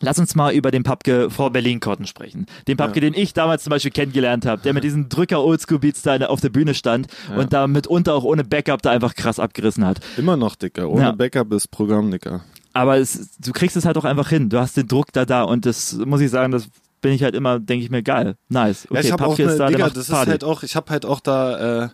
[0.00, 2.44] Lass uns mal über den Papke vor Berlin Cotton sprechen.
[2.68, 6.02] Den Papke, den ich damals zum Beispiel kennengelernt habe, der mit diesen Drücker Oldschool Beats
[6.02, 9.86] da auf der Bühne stand und da mitunter auch ohne Backup da einfach krass abgerissen
[9.86, 10.00] hat.
[10.18, 10.84] Immer noch, Digga.
[10.84, 11.12] Ohne Ja.
[11.12, 12.42] Backup ist Programm, Digga.
[12.74, 14.50] Aber es, du kriegst es halt auch einfach hin.
[14.50, 16.68] Du hast den Druck da da und das muss ich sagen, das
[17.00, 18.84] bin ich halt immer, denke ich mir, geil, nice.
[18.86, 20.22] Okay, ja, ich habe auch Papke eine, ist da, Digga, das Party.
[20.24, 21.88] ist halt auch, ich habe halt auch da äh,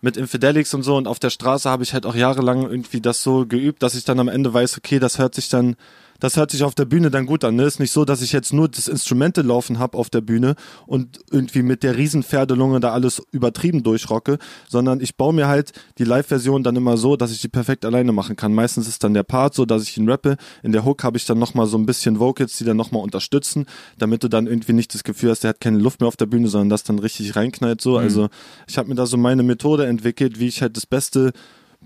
[0.00, 3.22] mit Infidelix und so und auf der Straße habe ich halt auch jahrelang irgendwie das
[3.22, 5.74] so geübt, dass ich dann am Ende weiß, okay, das hört sich dann
[6.22, 7.56] das hört sich auf der Bühne dann gut an.
[7.56, 7.64] Ne?
[7.64, 10.54] Ist nicht so, dass ich jetzt nur das Instrumente laufen habe auf der Bühne
[10.86, 16.04] und irgendwie mit der Riesenpferdelunge da alles übertrieben durchrocke, sondern ich baue mir halt die
[16.04, 18.54] Live-Version dann immer so, dass ich die perfekt alleine machen kann.
[18.54, 20.36] Meistens ist dann der Part so, dass ich ihn rappe.
[20.62, 23.66] In der Hook habe ich dann nochmal so ein bisschen Vocals, die dann nochmal unterstützen,
[23.98, 26.26] damit du dann irgendwie nicht das Gefühl hast, der hat keine Luft mehr auf der
[26.26, 27.98] Bühne, sondern das dann richtig reinknallt so.
[27.98, 28.28] Also
[28.68, 31.32] ich habe mir da so meine Methode entwickelt, wie ich halt das beste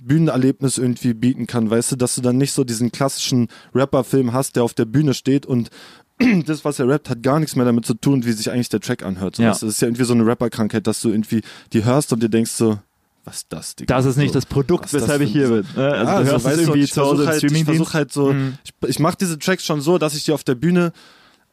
[0.00, 4.56] Bühnenerlebnis irgendwie bieten kann, weißt du, dass du dann nicht so diesen klassischen Rapper-Film hast,
[4.56, 5.70] der auf der Bühne steht und
[6.46, 8.80] das, was er rappt, hat gar nichts mehr damit zu tun, wie sich eigentlich der
[8.80, 9.36] Track anhört.
[9.36, 9.50] So, Ja.
[9.50, 12.22] weißt du, Das ist ja irgendwie so eine Rapper-Krankheit, dass du irgendwie die hörst und
[12.22, 12.78] dir denkst so,
[13.24, 13.94] was ist das, Digga?
[13.96, 15.66] Das ist nicht so, das Produkt, das weshalb ich hier bin.
[15.74, 15.88] ne?
[15.92, 17.78] Also ja, du hörst also, es irgendwie ich zu Hause versuche halt, ich Streamingdienst.
[17.80, 18.54] versuch halt so, Mhm.
[18.64, 20.92] ich, ich mache diese Tracks schon so, dass ich die auf der Bühne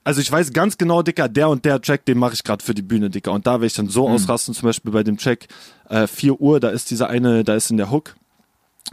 [0.05, 2.73] also ich weiß ganz genau, Dicker, der und der Track, den mache ich gerade für
[2.73, 3.31] die Bühne, Dicker.
[3.31, 4.15] Und da werde ich dann so Mhm.
[4.15, 5.47] ausrasten, zum Beispiel bei dem Track
[5.89, 8.15] äh, 4 Uhr, da ist dieser eine, da ist in der Hook,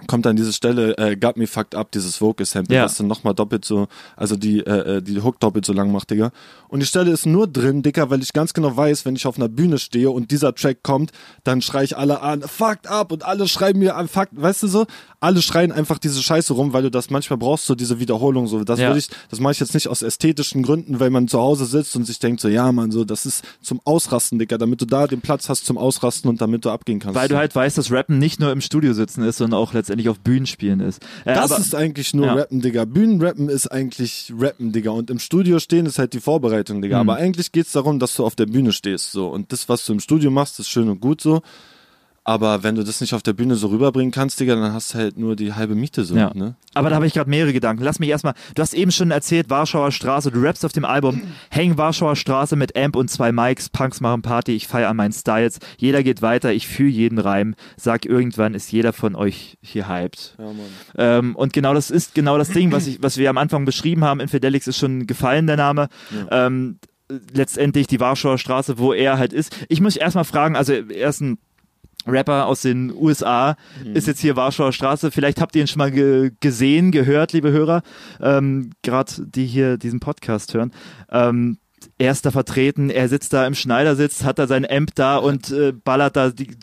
[0.06, 2.82] kommt dann diese Stelle, äh, Got Me Fucked Up, dieses Vocal-Sample, Ja.
[2.84, 6.10] das dann nochmal doppelt so, also die, äh, äh, die Hook doppelt so lang macht,
[6.10, 6.30] Digga.
[6.68, 9.36] Und die Stelle ist nur drin, Dicker, weil ich ganz genau weiß, wenn ich auf
[9.36, 11.10] einer Bühne stehe und dieser Track kommt,
[11.44, 14.68] dann schrei ich alle an, fucked up und alle schreiben mir an, fucked, weißt du
[14.68, 14.86] so?
[15.20, 18.64] Alle schreien einfach diese Scheiße rum, weil du das manchmal brauchst, so diese Wiederholung, so.
[18.64, 18.88] Das Ja.
[18.88, 21.94] würde ich, das mache ich jetzt nicht aus ästhetischen Gründen, weil man zu Hause sitzt
[21.96, 25.06] und sich denkt so, ja, man, so, das ist zum Ausrasten, Dicker, damit du da
[25.06, 27.16] den Platz hast zum Ausrasten und damit du abgehen kannst.
[27.18, 29.89] Weil du halt weißt, dass Rappen nicht nur im Studio sitzen ist, sondern auch letztendlich
[30.08, 31.02] auf Bühnen spielen ist.
[31.24, 32.34] Äh, Das aber, ist eigentlich nur Ja.
[32.34, 32.84] Rappen, Digga.
[32.84, 34.90] Bühnenrappen ist eigentlich Rappen, Digga.
[34.90, 37.02] Und im Studio stehen ist halt die Vorbereitung, Digga.
[37.02, 37.10] Mhm.
[37.10, 39.28] Aber eigentlich geht's darum, dass du auf der Bühne stehst, so.
[39.28, 41.42] Und das, was du im Studio machst, ist schön und gut so.
[42.30, 44.98] Aber wenn du das nicht auf der Bühne so rüberbringen kannst, Digga, dann hast du
[44.98, 46.30] halt nur die halbe Miete so, Ja.
[46.32, 46.54] ne?
[46.74, 47.82] Aber da habe ich gerade mehrere Gedanken.
[47.82, 51.22] Lass mich erstmal, du hast eben schon erzählt, Warschauer Straße, du rappst auf dem Album
[51.50, 55.10] Hang Warschauer Straße mit Amp und zwei Mics, Punks machen Party, ich feier an meinen
[55.12, 59.88] Styles, jeder geht weiter, ich fühle jeden Reim, sag irgendwann ist jeder von euch hier
[59.88, 60.36] hyped.
[60.38, 60.56] Ja, Mann.
[60.98, 64.04] Ähm, und genau das ist genau das Ding, was, ich, was wir am Anfang beschrieben
[64.04, 64.20] haben.
[64.20, 65.88] Infidelix ist schon gefallen, der Name.
[66.30, 66.78] Ähm,
[67.32, 69.56] letztendlich die Warschauer Straße, wo er halt ist.
[69.68, 71.38] Ich muss erstmal fragen, also er ist ein
[72.10, 73.56] Rapper aus den USA,
[73.94, 75.10] ist jetzt hier Warschauer Straße.
[75.10, 77.82] Vielleicht habt ihr ihn schon mal ge gesehen, gehört, liebe Hörer,
[78.20, 80.72] ähm, gerade die hier diesen Podcast hören.
[81.10, 81.58] Ähm,
[81.98, 85.50] er ist da vertreten, er sitzt da im Schneidersitz, hat da sein Amp da und
[85.50, 86.56] äh, ballert da die,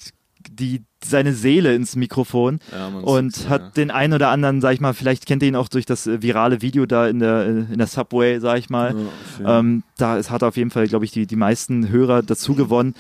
[0.49, 3.69] die, seine Seele ins Mikrofon Ja, und hat ja.
[3.69, 6.21] den einen oder anderen, sag ich mal, vielleicht kennt ihr ihn auch durch das äh,
[6.21, 8.95] virale Video da in der, äh, in der Subway, sag ich mal.
[9.43, 12.23] Ja, ähm, da ist, hat er auf jeden Fall, glaube ich, die, die meisten Hörer
[12.23, 12.95] dazu gewonnen.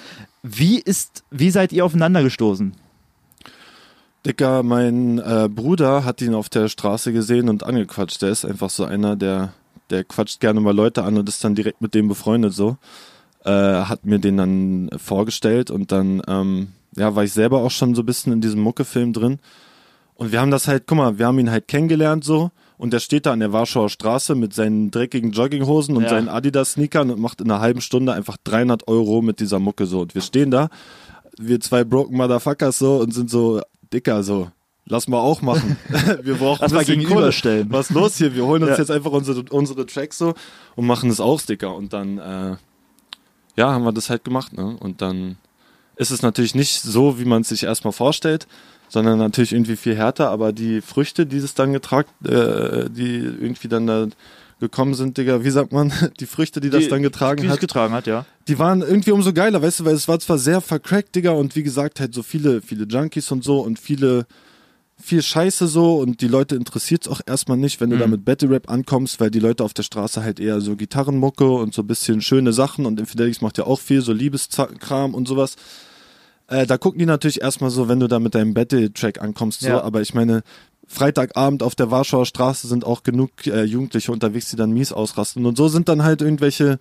[0.49, 2.73] Wie ist, wie seid ihr aufeinander gestoßen?
[4.25, 8.21] Dicker, mein äh, Bruder hat ihn auf der Straße gesehen und angequatscht.
[8.21, 9.53] Der ist einfach so einer, der,
[9.89, 12.77] der quatscht gerne mal Leute an und ist dann direkt mit dem befreundet so.
[13.43, 17.93] Äh, hat mir den dann vorgestellt und dann ähm, ja, war ich selber auch schon
[17.93, 19.39] so ein bisschen in diesem Mucke-Film drin.
[20.15, 22.99] Und wir haben das halt, guck mal, wir haben ihn halt kennengelernt so und der
[22.99, 26.09] steht da an der Warschauer Straße mit seinen dreckigen Jogginghosen und Ja.
[26.09, 30.01] seinen Adidas-Sneakern und macht in einer halben Stunde einfach 300 Euro mit dieser Mucke so.
[30.01, 30.69] Und wir stehen da,
[31.37, 33.61] wir zwei broken Motherfuckers so und sind so
[33.93, 34.49] dicker so.
[34.85, 35.75] lass mal auch machen.
[36.21, 37.67] wir brauchen Lass ein mal bisschen gegenüberstellen.
[37.69, 37.79] Kohle.
[37.79, 38.33] Was ist los hier?
[38.35, 38.77] Wir holen uns Ja.
[38.77, 40.33] jetzt einfach unsere, unsere Tracks so
[40.75, 41.75] und machen das auch, Sticker.
[41.75, 42.55] Und dann, äh,
[43.57, 44.77] ja, haben wir das halt gemacht, ne?
[44.79, 45.37] Und dann
[45.95, 48.47] ist es natürlich nicht so, wie man es sich erstmal vorstellt,
[48.89, 53.67] sondern natürlich irgendwie viel härter, aber die Früchte, die es dann getragen, äh, die irgendwie
[53.67, 54.07] dann da
[54.59, 57.53] gekommen sind, Digga, wie sagt man, die Früchte, die das Die- dann getragen Die es
[57.53, 58.25] hat, getragen hat, ja.
[58.47, 61.55] die waren irgendwie umso geiler, weißt du, weil es war zwar sehr vercrackt, Digga, und
[61.55, 64.25] wie gesagt, halt so viele, viele Junkies und so und viele,
[64.99, 68.49] viel Scheiße so und die Leute interessiert's auch erstmal nicht, wenn du da mit Battle
[68.49, 71.87] Rap ankommst, weil die Leute auf der Straße halt eher so Gitarrenmucke und so ein
[71.87, 75.55] bisschen schöne Sachen und Infidelix macht ja auch viel, so Liebeskram und sowas.
[76.47, 79.67] Äh, da gucken die natürlich erstmal so, wenn du da mit deinem Battle-Track ankommst, so,
[79.67, 79.81] Ja.
[79.83, 80.43] aber ich meine,
[80.87, 85.45] Freitagabend auf der Warschauer Straße sind auch genug äh, Jugendliche unterwegs, die dann mies ausrasten.
[85.45, 86.79] Und so sind dann halt irgendwelche,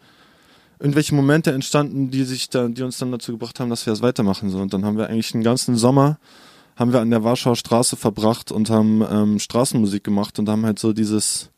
[0.78, 4.02] irgendwelche Momente entstanden, die sich da, die uns dann dazu gebracht haben, dass wir das
[4.02, 4.50] weitermachen.
[4.50, 4.58] So.
[4.58, 6.18] Und dann haben wir eigentlich den ganzen Sommer
[6.76, 10.78] haben wir an der Warschauer Straße verbracht und haben ähm, Straßenmusik gemacht und haben halt
[10.78, 11.48] so dieses,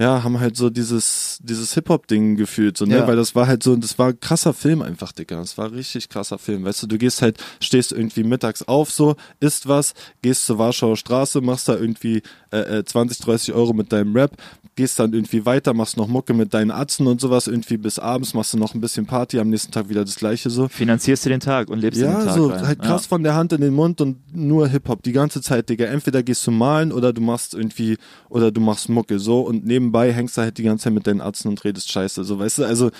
[0.00, 2.96] ja, haben halt so dieses, dieses Hip-Hop-Ding gefühlt, so, ne?
[2.96, 3.06] Ja.
[3.06, 5.36] Weil das war halt so, das war ein krasser Film einfach, Dicker.
[5.36, 6.64] Das war richtig krasser Film.
[6.64, 10.96] Weißt du, du gehst halt, stehst irgendwie mittags auf, so, isst was, gehst zur Warschauer
[10.96, 14.36] Straße, machst da irgendwie äh, äh, 20, 30 Euro mit deinem Rap,
[14.74, 18.32] gehst dann irgendwie weiter, machst noch Mucke mit deinen Atzen und sowas, irgendwie bis abends,
[18.32, 20.68] machst du noch ein bisschen Party, am nächsten Tag wieder das gleiche so.
[20.68, 22.66] Finanzierst du den Tag und lebst in den Ja, Tag so rein.
[22.66, 23.08] halt krass Ja.
[23.08, 25.84] von der Hand in den Mund und nur Hip-Hop die ganze Zeit, Digga.
[25.84, 27.98] Entweder gehst du malen oder du machst irgendwie,
[28.30, 31.20] oder du machst Mucke so und nebenbei hängst du halt die ganze Zeit mit deinen
[31.20, 32.90] Atzen und redest Scheiße, so weißt du, also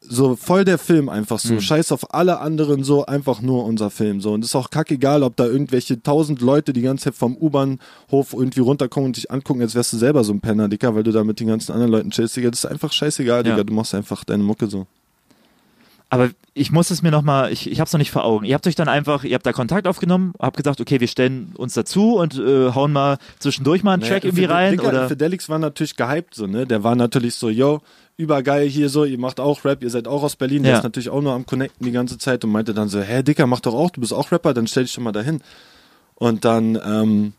[0.00, 4.20] so voll der Film einfach so, scheiß auf alle anderen so, einfach nur unser Film
[4.20, 4.32] so.
[4.32, 8.60] Und ist auch kackegal, ob da irgendwelche tausend Leute die ganze Zeit vom U-Bahnhof irgendwie
[8.60, 11.22] runterkommen und dich angucken, als wärst du selber so ein Penner, Digga, weil du da
[11.24, 13.64] mit den ganzen anderen Leuten chillst, Digga, das ist einfach scheißegal, Digga, Ja.
[13.64, 14.86] du machst einfach deine Mucke so.
[16.16, 18.44] Aber ich muss es mir nochmal, ich, ich hab's noch nicht vor Augen.
[18.46, 21.52] Ihr habt euch dann einfach, ihr habt da Kontakt aufgenommen, habt gesagt, okay, wir stellen
[21.56, 24.70] uns dazu und äh, hauen mal zwischendurch mal einen Track irgendwie Infide- rein.
[24.72, 25.02] Digga, oder?
[25.04, 26.66] Infidelix war natürlich gehypt, so, ne?
[26.66, 27.80] Der war natürlich so, yo,
[28.16, 30.78] übergeil hier so, ihr macht auch Rap, ihr seid auch aus Berlin, der Ja.
[30.78, 33.46] ist natürlich auch nur am Connecten die ganze Zeit und meinte dann so, hä, Dicker,
[33.46, 35.42] mach doch auch, du bist auch Rapper, dann stell dich doch mal dahin.
[36.14, 37.32] Und dann, ähm,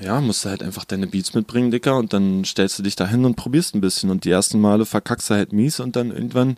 [0.00, 3.24] ja, musst du halt einfach deine Beats mitbringen, Dicker, und dann stellst du dich dahin
[3.24, 4.08] und probierst ein bisschen.
[4.10, 6.56] Und die ersten Male verkackst du halt mies und dann irgendwann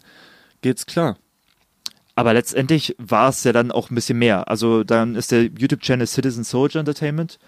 [0.64, 1.16] geht's klar.
[2.16, 4.48] Aber letztendlich war es ja dann auch ein bisschen mehr.
[4.48, 7.38] Also dann ist der YouTube-Channel Citizen Soldier Entertainment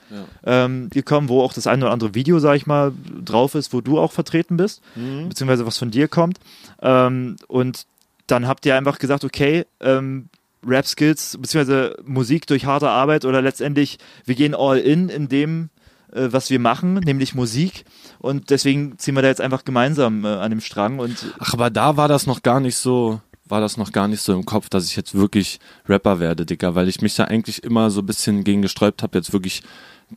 [0.44, 2.92] ähm, gekommen, wo auch das eine oder andere Video, sag ich mal,
[3.24, 4.82] drauf ist, wo du auch vertreten bist,
[5.28, 6.38] beziehungsweise was von dir kommt.
[6.82, 7.86] Ähm, und
[8.26, 10.28] dann habt ihr einfach gesagt, okay, ähm,
[10.66, 15.70] Rap-Skills, beziehungsweise Musik durch harte Arbeit oder letztendlich, wir gehen all in in dem,
[16.12, 17.84] was wir machen, nämlich Musik.
[18.18, 21.70] Und deswegen ziehen wir da jetzt einfach gemeinsam äh, an dem Strang und Ach, aber
[21.70, 24.68] da war das noch gar nicht so, war das noch gar nicht so im Kopf,
[24.68, 28.06] dass ich jetzt wirklich Rapper werde, Dicker, weil ich mich da eigentlich immer so ein
[28.06, 29.62] bisschen gegen gesträubt habe, jetzt wirklich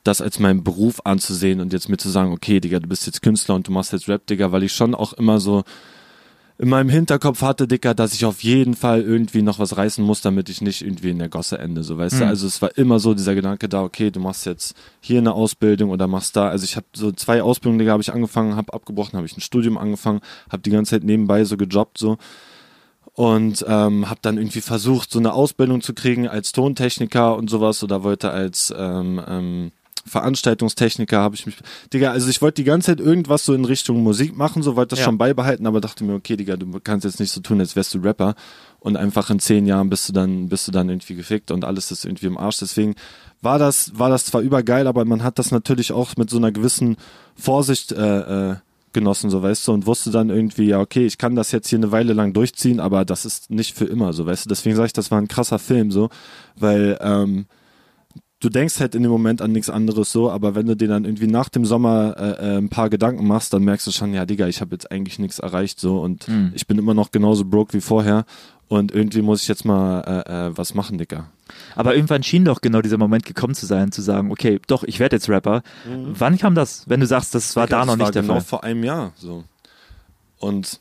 [0.03, 3.21] das als meinen Beruf anzusehen und jetzt mir zu sagen, okay, Digga, du bist jetzt
[3.21, 5.63] Künstler und du machst jetzt Rap, Digga, weil ich schon auch immer so
[6.59, 10.19] in meinem Hinterkopf hatte, Dicker, dass ich auf jeden Fall irgendwie noch was reißen muss,
[10.19, 12.25] damit ich nicht irgendwie in der Gosse ende, so weißt du.
[12.25, 15.89] Also es war immer so dieser Gedanke da, okay, du machst jetzt hier eine Ausbildung
[15.89, 16.49] oder machst da.
[16.49, 19.41] Also ich habe so zwei Ausbildungen, Digga, habe ich angefangen, habe abgebrochen, habe ich ein
[19.41, 20.19] Studium angefangen,
[20.51, 22.17] habe die ganze Zeit nebenbei so gejobbt so
[23.13, 27.83] und ähm, habe dann irgendwie versucht, so eine Ausbildung zu kriegen als Tontechniker und sowas
[27.85, 29.71] oder wollte als ähm, ähm,
[30.05, 31.57] Veranstaltungstechniker habe ich mich,
[31.93, 34.91] Digga, also ich wollte die ganze Zeit irgendwas so in Richtung Musik machen, so wollte
[34.91, 35.05] das Ja.
[35.05, 37.93] schon beibehalten, aber dachte mir, okay, Digga, du kannst jetzt nicht so tun, als wärst
[37.93, 38.35] du Rapper
[38.79, 41.91] und einfach in zehn Jahren bist du dann, bist du dann irgendwie gefickt und alles
[41.91, 42.57] ist irgendwie im Arsch.
[42.59, 42.95] Deswegen
[43.41, 46.51] war das, war das zwar übergeil, aber man hat das natürlich auch mit so einer
[46.51, 46.97] gewissen
[47.35, 48.55] Vorsicht äh, äh,
[48.91, 51.77] genossen, so weißt du, und wusste dann irgendwie, ja, okay, ich kann das jetzt hier
[51.77, 54.49] eine Weile lang durchziehen, aber das ist nicht für immer, so weißt du.
[54.49, 56.09] Deswegen sage ich, das war ein krasser Film, so,
[56.55, 57.45] weil ähm,
[58.39, 61.05] du denkst halt in dem Moment an nichts anderes so, aber wenn du dir dann
[61.05, 64.25] irgendwie nach dem Sommer äh, äh, ein paar Gedanken machst, dann merkst du schon, ja,
[64.25, 67.73] Digga, ich habe jetzt eigentlich nichts erreicht so und ich bin immer noch genauso broke
[67.73, 68.25] wie vorher
[68.69, 71.29] und irgendwie muss ich jetzt mal äh, äh, was machen, Digga.
[71.75, 74.99] Aber irgendwann schien doch genau dieser Moment gekommen zu sein, zu sagen, okay, doch, ich
[74.99, 75.63] werde jetzt Rapper.
[75.85, 78.35] Wann kam das, wenn du sagst, das war Digga, da noch nicht war der genau
[78.35, 78.43] Fall?
[78.43, 79.43] vor einem Jahr so.
[80.37, 80.79] Und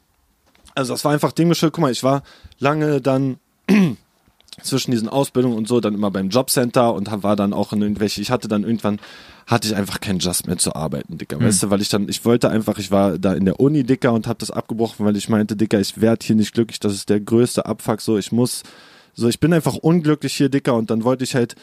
[0.75, 2.23] also das war einfach dem geschuldet, guck mal, ich war
[2.59, 3.39] lange dann
[4.69, 8.21] zwischen diesen Ausbildungen und so, dann immer beim Jobcenter und war dann auch in irgendwelche,
[8.21, 8.99] ich hatte dann irgendwann,
[9.47, 12.25] hatte ich einfach keinen Just mehr zu arbeiten, Dicker, weißt du, weil ich dann, ich
[12.25, 15.29] wollte einfach, ich war da in der Uni, Dicker, und hab das abgebrochen, weil ich
[15.29, 18.63] meinte, Dicker, ich werd hier nicht glücklich, das ist der größte Abfuck, so, ich muss,
[19.15, 21.57] so, ich bin einfach unglücklich hier, Dicker, und dann wollte ich halt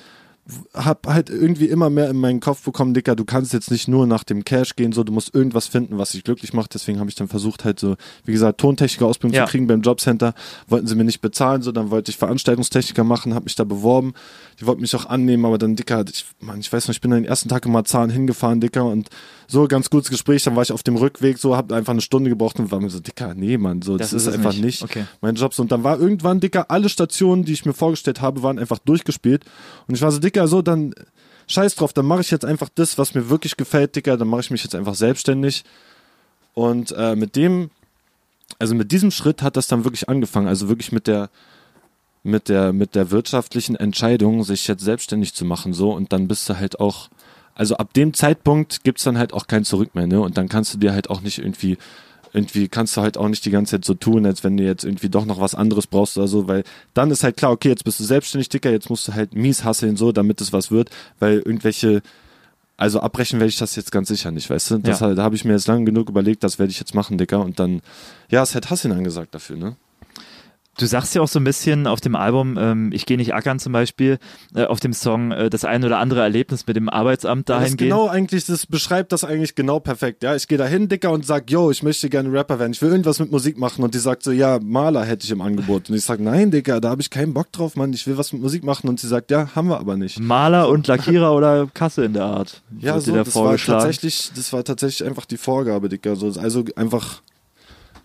[0.76, 4.06] hab halt irgendwie immer mehr in meinen Kopf bekommen, Dicker, du kannst jetzt nicht nur
[4.06, 6.74] nach dem Cash gehen, so, du musst irgendwas finden, was dich glücklich macht.
[6.76, 9.46] Deswegen habe ich dann versucht, halt so, wie gesagt, Tontechniker Ausbildung Ja.
[9.46, 10.36] zu kriegen beim Jobcenter.
[10.68, 14.14] Wollten sie mir nicht bezahlen, so, dann wollte ich Veranstaltungstechniker machen, habe mich da beworben.
[14.60, 17.10] Die wollten mich auch annehmen, aber dann, Dicker, ich, Mann, ich weiß noch, ich bin
[17.12, 19.10] dann den ersten Tag in Marzahn hingefahren, Dicker, und
[19.48, 22.30] so, ganz gutes Gespräch, dann war ich auf dem Rückweg, so, hab einfach eine Stunde
[22.30, 24.64] gebraucht und war mir so, Dicker, nee, Mann, so, das, Das ist, einfach nicht.
[24.64, 25.06] nicht, Okay.
[25.22, 25.54] mein Job.
[25.54, 28.80] So, Und dann war irgendwann, Dicker, alle Stationen, die ich mir vorgestellt habe, waren einfach
[28.80, 29.46] durchgespielt.
[29.88, 30.94] Und ich war so, Dicker, so, dann
[31.48, 34.42] scheiß drauf, dann mache ich jetzt einfach das, was mir wirklich gefällt, Dicker, dann mache
[34.42, 35.64] ich mich jetzt einfach selbstständig.
[36.54, 37.70] Und äh, mit dem,
[38.60, 40.48] also mit diesem Schritt hat das dann wirklich angefangen.
[40.48, 41.30] Also wirklich mit der,
[42.24, 45.92] mit der, mit der wirtschaftlichen Entscheidung, sich jetzt selbstständig zu machen, so.
[45.94, 47.10] Und dann bist du halt auch,
[47.56, 50.22] also ab dem Zeitpunkt gibt's dann halt auch kein Zurück mehr, ne?
[50.22, 51.78] Und dann kannst du dir halt auch nicht irgendwie
[52.34, 54.84] irgendwie kannst du halt auch nicht die ganze Zeit so tun, als wenn du jetzt
[54.84, 57.86] irgendwie doch noch was anderes brauchst oder so, weil dann ist halt klar, okay, jetzt
[57.86, 60.90] bist du selbstständig, Dicker, jetzt musst du halt mies hasseln, so, damit es was wird,
[61.20, 62.02] weil irgendwelche,
[62.76, 64.78] also abbrechen werde ich das jetzt ganz sicher nicht, weißt du?
[64.80, 65.08] Das Ja.
[65.08, 67.40] halt, da habe ich mir jetzt lange genug überlegt, das werde ich jetzt machen, Dicker,
[67.40, 67.82] und dann,
[68.30, 69.78] ja, ist halt Hasseln angesagt dafür, ne?
[70.78, 73.60] Du sagst ja auch so ein bisschen auf dem Album, ähm, ich gehe nicht ackern
[73.60, 74.18] zum Beispiel,
[74.54, 77.78] äh, auf dem Song äh, das ein oder andere Erlebnis mit dem Arbeitsamt dahingehend.
[77.78, 80.24] genau eigentlich, das beschreibt das eigentlich genau perfekt.
[80.24, 82.74] Ja, ich gehe da hin, Dicker, und sag, yo, ich möchte gerne Rapper werden.
[82.74, 83.84] Ich will irgendwas mit Musik machen.
[83.84, 85.90] Und die sagt so, ja, Maler hätte ich im Angebot.
[85.90, 87.94] Und ich sag, nein, Dicker, da habe ich keinen Bock drauf, Mann.
[87.94, 88.90] Ich will was mit Musik machen.
[88.90, 90.20] Und sie sagt, ja, haben wir aber nicht.
[90.20, 92.62] Maler und Lackierer oder Kasse in der Art.
[92.80, 96.16] Ja, so, da das war tatsächlich, das war tatsächlich einfach die Vorgabe, Dicker.
[96.16, 97.22] So, also einfach,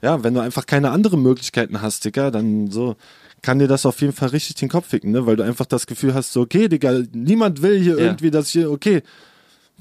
[0.02, 2.96] ja, wenn du einfach keine anderen Möglichkeiten hast, Dicker, dann so
[3.42, 5.26] kann dir das auf jeden Fall richtig den Kopf ficken, ne?
[5.26, 8.04] Weil du einfach das Gefühl hast, so, okay, Digga, niemand will hier Ja.
[8.06, 9.02] irgendwie, dass ich hier, okay,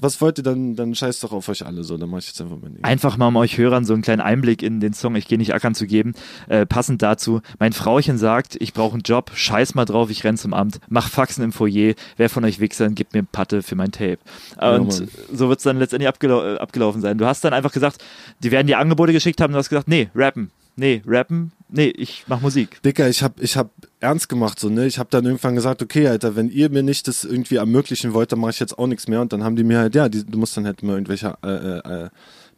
[0.00, 2.40] was wollt ihr, dann, dann scheiß doch auf euch alle so, dann mach ich jetzt
[2.40, 2.84] einfach mein Ding.
[2.84, 5.54] Einfach mal um euch Hörern so einen kleinen Einblick in den Song Ich gehe nicht
[5.54, 6.14] ackern zu geben.
[6.48, 10.36] Äh, passend dazu, mein Frauchen sagt, ich brauche einen Job, scheiß mal drauf, ich renn
[10.36, 13.92] zum Amt, mach Faxen im Foyer, wer von euch Wichsern gibt mir Patte für mein
[13.92, 14.18] Tape.
[14.60, 15.08] Und Mann.
[15.32, 17.18] so wird's dann letztendlich abgelau äh, abgelaufen sein.
[17.18, 18.02] Du hast dann einfach gesagt,
[18.42, 22.24] die werden dir Angebote geschickt haben, du hast gesagt, nee, rappen, nee, rappen, nee, ich
[22.26, 22.82] mach Musik.
[22.82, 24.86] Dicker, ich hab, ich hab ernst gemacht, so, ne?
[24.86, 28.32] Ich hab dann irgendwann gesagt, okay, Alter, wenn ihr mir nicht das irgendwie ermöglichen wollt,
[28.32, 29.20] dann mache ich jetzt auch nichts mehr.
[29.20, 31.48] Und dann haben die mir halt, ja, die, du musst dann halt mal irgendwelche äh,
[31.48, 32.08] äh, äh,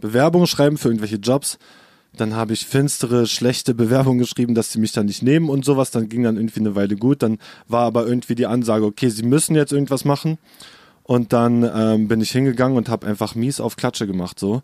[0.00, 1.58] Bewerbungen schreiben für irgendwelche Jobs.
[2.16, 5.90] Dann habe ich finstere, schlechte Bewerbungen geschrieben, dass sie mich dann nicht nehmen und sowas.
[5.90, 7.22] Dann ging dann irgendwie eine Weile gut.
[7.22, 10.38] Dann war aber irgendwie die Ansage, okay, sie müssen jetzt irgendwas machen.
[11.02, 14.62] Und dann ähm, bin ich hingegangen und habe einfach mies auf Klatsche gemacht, so.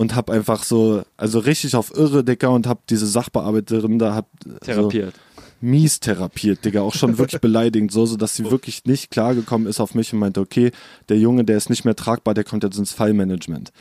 [0.00, 4.28] Und hab einfach so, also richtig auf irre, Dicker, und hab diese Sachbearbeiterin da, hab
[4.46, 5.14] so, Therapiert.
[5.60, 9.78] mies therapiert, Digga, auch schon wirklich beleidigend, so, so dass sie wirklich nicht klargekommen ist
[9.78, 10.70] auf mich und meinte, okay,
[11.10, 13.72] der Junge, der ist nicht mehr tragbar, der kommt jetzt ins Fallmanagement.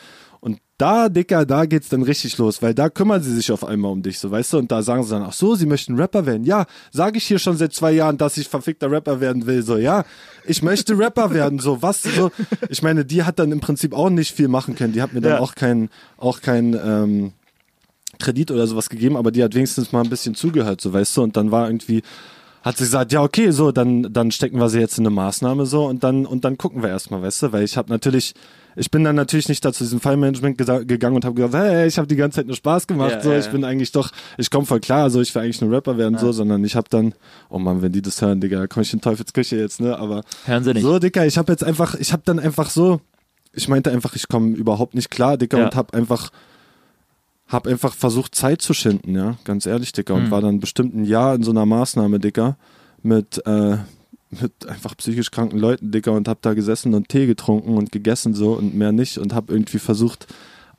[0.42, 3.92] Und da, Dicker, da geht's dann richtig los, weil da kümmern sie sich auf einmal
[3.92, 6.26] um dich, so, weißt du, und da sagen sie dann, ach so, sie möchten Rapper
[6.26, 6.46] werden.
[6.46, 9.76] Ja, sage ich hier schon seit zwei Jahren, dass ich verfickter Rapper werden will, so,
[9.78, 10.06] ja,
[10.46, 12.32] ich möchte Rapper werden, so, was, so,
[12.70, 15.20] ich meine, die hat dann im Prinzip auch nicht viel machen können, die hat mir
[15.20, 15.40] dann Ja.
[15.40, 17.34] auch kein, auch kein, ähm,
[18.18, 21.24] Kredit oder sowas gegeben, aber die hat wenigstens mal ein bisschen zugehört, so weißt du,
[21.24, 22.02] und dann war irgendwie,
[22.64, 25.66] hat sie gesagt, ja, okay, so, dann, dann stecken wir sie jetzt in eine Maßnahme
[25.66, 28.34] so und dann, und dann gucken wir erstmal, weißt du, weil ich habe natürlich,
[28.80, 31.98] ich bin dann natürlich nicht da zu diesem Fallmanagement gegangen und habe gesagt, hey, ich
[31.98, 34.50] habe die ganze Zeit nur Spaß gemacht, Ja, so, ja, ich bin eigentlich doch, ich
[34.50, 37.14] komme voll klar, so, ich will eigentlich nur Rapper werden, so, sondern ich habe dann,
[37.50, 40.64] oh Mann, wenn die das hören, Digga, komm ich in Teufelsküche jetzt, ne, aber Hören
[40.64, 40.84] sie nicht.
[40.84, 43.02] so, Dicker, ich habe jetzt einfach, ich habe dann einfach so,
[43.54, 45.64] ich meinte einfach, ich komme überhaupt nicht klar, Ja.
[45.66, 46.30] und habe einfach,
[47.48, 50.32] hab einfach versucht, Zeit zu schinden, ja, ganz ehrlich, Dicker, und Mhm.
[50.32, 52.58] war dann bestimmt ein Jahr in so einer Maßnahme, Dicker,
[53.02, 53.78] mit, äh,
[54.32, 58.34] mit einfach psychisch kranken Leuten, Dicker, und hab da gesessen und Tee getrunken und gegessen
[58.34, 60.28] so und mehr nicht und hab irgendwie versucht,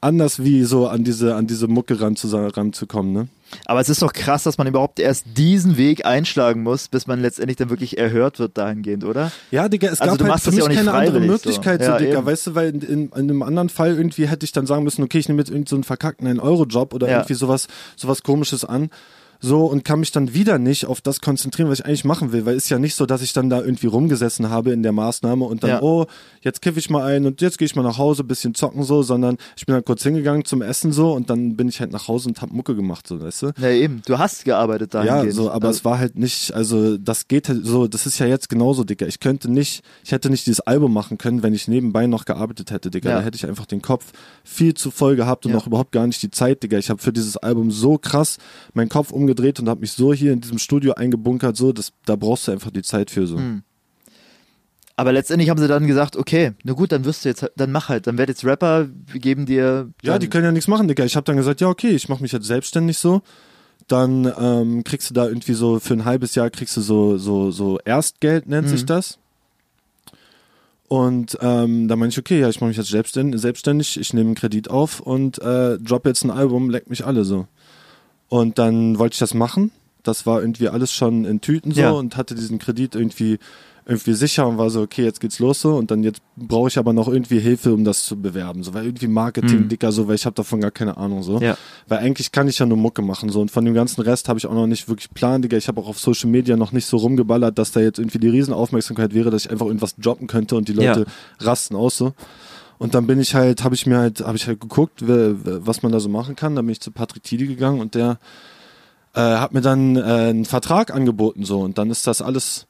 [0.01, 3.29] anders wie so an diese, an diese Mucke ran zu, ranzukommen, ne?
[3.67, 7.21] Aber es ist doch krass, dass man überhaupt erst diesen Weg einschlagen muss, bis man
[7.21, 9.33] letztendlich dann wirklich erhört wird dahingehend, oder?
[9.51, 11.87] Ja, Digga, es Also gab halt für mich keine andere Möglichkeit, so.
[11.87, 12.27] so, Ja, Digga, eben.
[12.27, 15.03] weißt du, weil in, in, in einem anderen Fall irgendwie hätte ich dann sagen müssen,
[15.03, 17.17] okay, ich nehme jetzt irgendeinen so einen verkackten 1-Euro-Job oder Ja.
[17.19, 18.89] irgendwie sowas, sowas komisches an.
[19.43, 22.45] So, und kann mich dann wieder nicht auf das konzentrieren, was ich eigentlich machen will,
[22.45, 25.45] weil ist ja nicht so, dass ich dann da irgendwie rumgesessen habe in der Maßnahme
[25.47, 25.83] und dann, Ja.
[25.83, 26.05] oh,
[26.43, 29.03] jetzt kiffe ich mal ein und jetzt gehe ich mal nach Hause, bisschen zocken so,
[29.03, 32.07] sondern ich bin dann kurz hingegangen zum Essen so und dann bin ich halt nach
[32.07, 33.53] Hause und hab Mucke gemacht, so, weißt du?
[33.59, 34.03] Ja, eben.
[34.07, 35.25] Du hast gearbeitet dahingehend.
[35.27, 38.19] Ja, so, aber Also- es war halt nicht, also das geht halt so, das ist
[38.19, 39.07] ja jetzt genauso, Digga.
[39.07, 42.71] Ich könnte nicht, ich hätte nicht dieses Album machen können, wenn ich nebenbei noch gearbeitet
[42.71, 43.09] hätte, Digga.
[43.11, 43.17] Ja.
[43.19, 44.13] Da hätte ich einfach den Kopf
[44.45, 45.57] viel zu voll gehabt und Ja.
[45.57, 46.77] noch überhaupt gar nicht die Zeit, Digga.
[46.77, 48.37] Ich habe für dieses Album so krass
[48.75, 52.17] meinen Kopf umgedreht und habe mich so hier in diesem Studio eingebunkert, so, das, da
[52.17, 53.37] brauchst du einfach die Zeit für so.
[53.37, 53.63] Hm.
[54.97, 57.89] Aber letztendlich haben sie dann gesagt, okay, na gut, dann wirst du jetzt, dann mach
[57.89, 59.89] halt, dann werd jetzt Rapper, wir geben dir.
[60.03, 61.05] Ja, die können ja nichts machen, Digga.
[61.05, 63.23] Ich habe dann gesagt, ja, okay, ich mache mich jetzt selbstständig so.
[63.89, 67.51] Dann ähm, kriegst du da irgendwie so für ein halbes Jahr kriegst du so so
[67.51, 68.71] so Erstgeld nennt Mhm.
[68.71, 69.19] sich das.
[70.87, 74.29] Und ähm, da meine ich, okay, ja, ich mache mich jetzt selbstständig, selbstständig ich nehme
[74.29, 77.47] einen Kredit auf und äh, drop jetzt ein Album, leck mich alle so.
[78.31, 79.71] Und dann wollte ich das machen.
[80.03, 81.91] Das war irgendwie alles schon in Tüten so Ja.
[81.91, 83.39] und hatte diesen Kredit irgendwie
[83.87, 86.79] irgendwie sicher und war so, okay, jetzt geht's los so und dann jetzt brauche ich
[86.79, 89.69] aber noch irgendwie Hilfe, um das zu bewerben, so weil irgendwie Marketing Mhm.
[89.69, 91.41] dicker so, weil ich habe davon gar keine Ahnung so.
[91.41, 91.57] Ja.
[91.89, 94.39] Weil eigentlich kann ich ja nur Mucke machen so und von dem ganzen Rest habe
[94.39, 95.57] ich auch noch nicht wirklich Plan, Digga.
[95.57, 98.29] Ich habe auch auf Social Media noch nicht so rumgeballert, dass da jetzt irgendwie die
[98.29, 101.07] Riesenaufmerksamkeit wäre, dass ich einfach irgendwas droppen könnte und die Leute
[101.41, 102.13] rasten aus so.
[102.81, 105.93] Und dann bin ich halt, habe ich mir halt, habe ich halt geguckt, was man
[105.93, 106.57] da so machen kann.
[106.57, 108.19] Dann bin ich zu Patrick Tidi gegangen und der
[109.15, 112.67] äh, hat mir dann äh, einen Vertrag angeboten so und dann ist das alles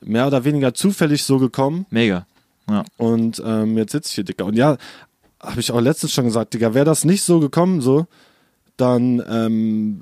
[0.00, 2.26] mehr oder weniger zufällig so gekommen Mega.
[2.66, 2.84] Ja.
[2.96, 4.44] und ähm, jetzt sitze ich hier, Digga.
[4.44, 4.78] Und ja,
[5.38, 8.06] habe ich auch letztens schon gesagt, Digga, wäre das nicht so gekommen, so,
[8.78, 10.00] dann, ähm,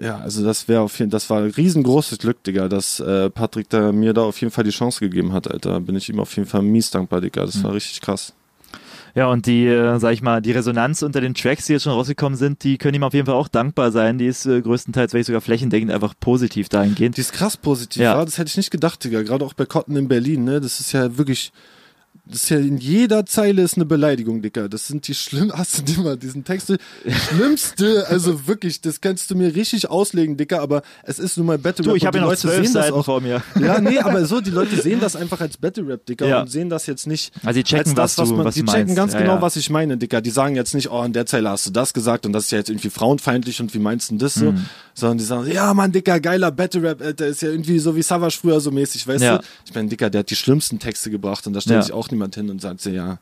[0.00, 3.68] ja, also das wäre auf jeden das war ein riesengroßes Glück, Digga, dass äh, Patrick
[3.70, 5.80] da mir da auf jeden Fall die Chance gegeben hat, Alter.
[5.80, 7.44] Bin ich ihm auf jeden Fall mies dankbar, Digga.
[7.44, 8.34] Das war richtig krass.
[9.16, 11.92] Ja, und die, äh, sag ich mal, die Resonanz unter den Tracks, die jetzt schon
[11.92, 14.18] rausgekommen sind, die können ihm auf jeden Fall auch dankbar sein.
[14.18, 17.16] Die ist äh, größtenteils, wenn nicht sogar flächendeckend, einfach positiv dahingehend.
[17.16, 18.16] Die ist krass positiv, Ja.
[18.18, 18.24] ja.
[18.24, 19.22] Das hätte ich nicht gedacht, Digga.
[19.22, 20.60] Gerade auch bei Cotton in Berlin, ne?
[20.60, 21.52] Das ist ja wirklich.
[22.26, 24.68] Das ist ja in jeder Zeile ist eine Beleidigung, Digga.
[24.68, 26.72] Das sind die schlimm, hast du mal diesen Text,
[27.28, 31.58] schlimmste, also wirklich, das kannst du mir richtig auslegen, Dicker, aber es ist nun mal
[31.58, 33.04] Battle Du, Rap ich habe ja noch zwölf sehen das Seiten auch.
[33.04, 33.42] vor mir.
[33.60, 36.40] Ja, nee, aber so, die Leute sehen das einfach als Battle Rap, Dicker, Ja.
[36.42, 38.60] und sehen das jetzt nicht Also die checken, als das, was du- man, was die
[38.60, 38.96] du checken meinst.
[38.96, 39.42] ganz Ja, genau, ja.
[39.42, 40.20] was ich meine, Dicker.
[40.20, 42.50] Die sagen jetzt nicht, oh, in der Zeile hast du das gesagt und das ist
[42.52, 44.52] ja jetzt irgendwie frauenfeindlich und wie meinst du denn das so?
[44.52, 44.64] Mhm.
[44.94, 48.02] Sondern die sagen, ja, Mann, Dicker, geiler Battle Rap, Alter, ist ja irgendwie so wie
[48.02, 49.40] Savage früher so mäßig, weißt du?
[49.66, 51.82] Ich meine, Dicker, der hat die schlimmsten Texte gebracht und da stellt Ja.
[51.82, 53.18] sich auch niemand hin und sagt ja,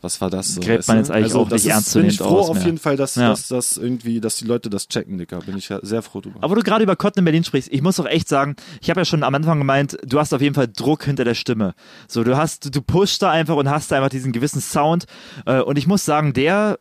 [0.00, 0.60] was war das so?
[0.60, 2.64] Gräbt man jetzt eigentlich also, auch das nicht ist, ernst bin ich froh auf mehr.
[2.64, 3.30] jeden Fall, dass, Ja.
[3.30, 5.38] dass, dass irgendwie, dass die Leute das checken, Dicker.
[5.40, 6.36] Bin ich ja sehr froh drüber.
[6.40, 8.90] Aber wo du gerade über Cotton in Berlin sprichst, ich muss doch echt sagen, ich
[8.90, 11.74] habe ja schon am Anfang gemeint, du hast auf jeden Fall Druck hinter der Stimme.
[12.08, 15.04] So, du hast, du pushst da einfach und hast da einfach diesen gewissen Sound.
[15.46, 16.78] Äh, Und ich muss sagen, der,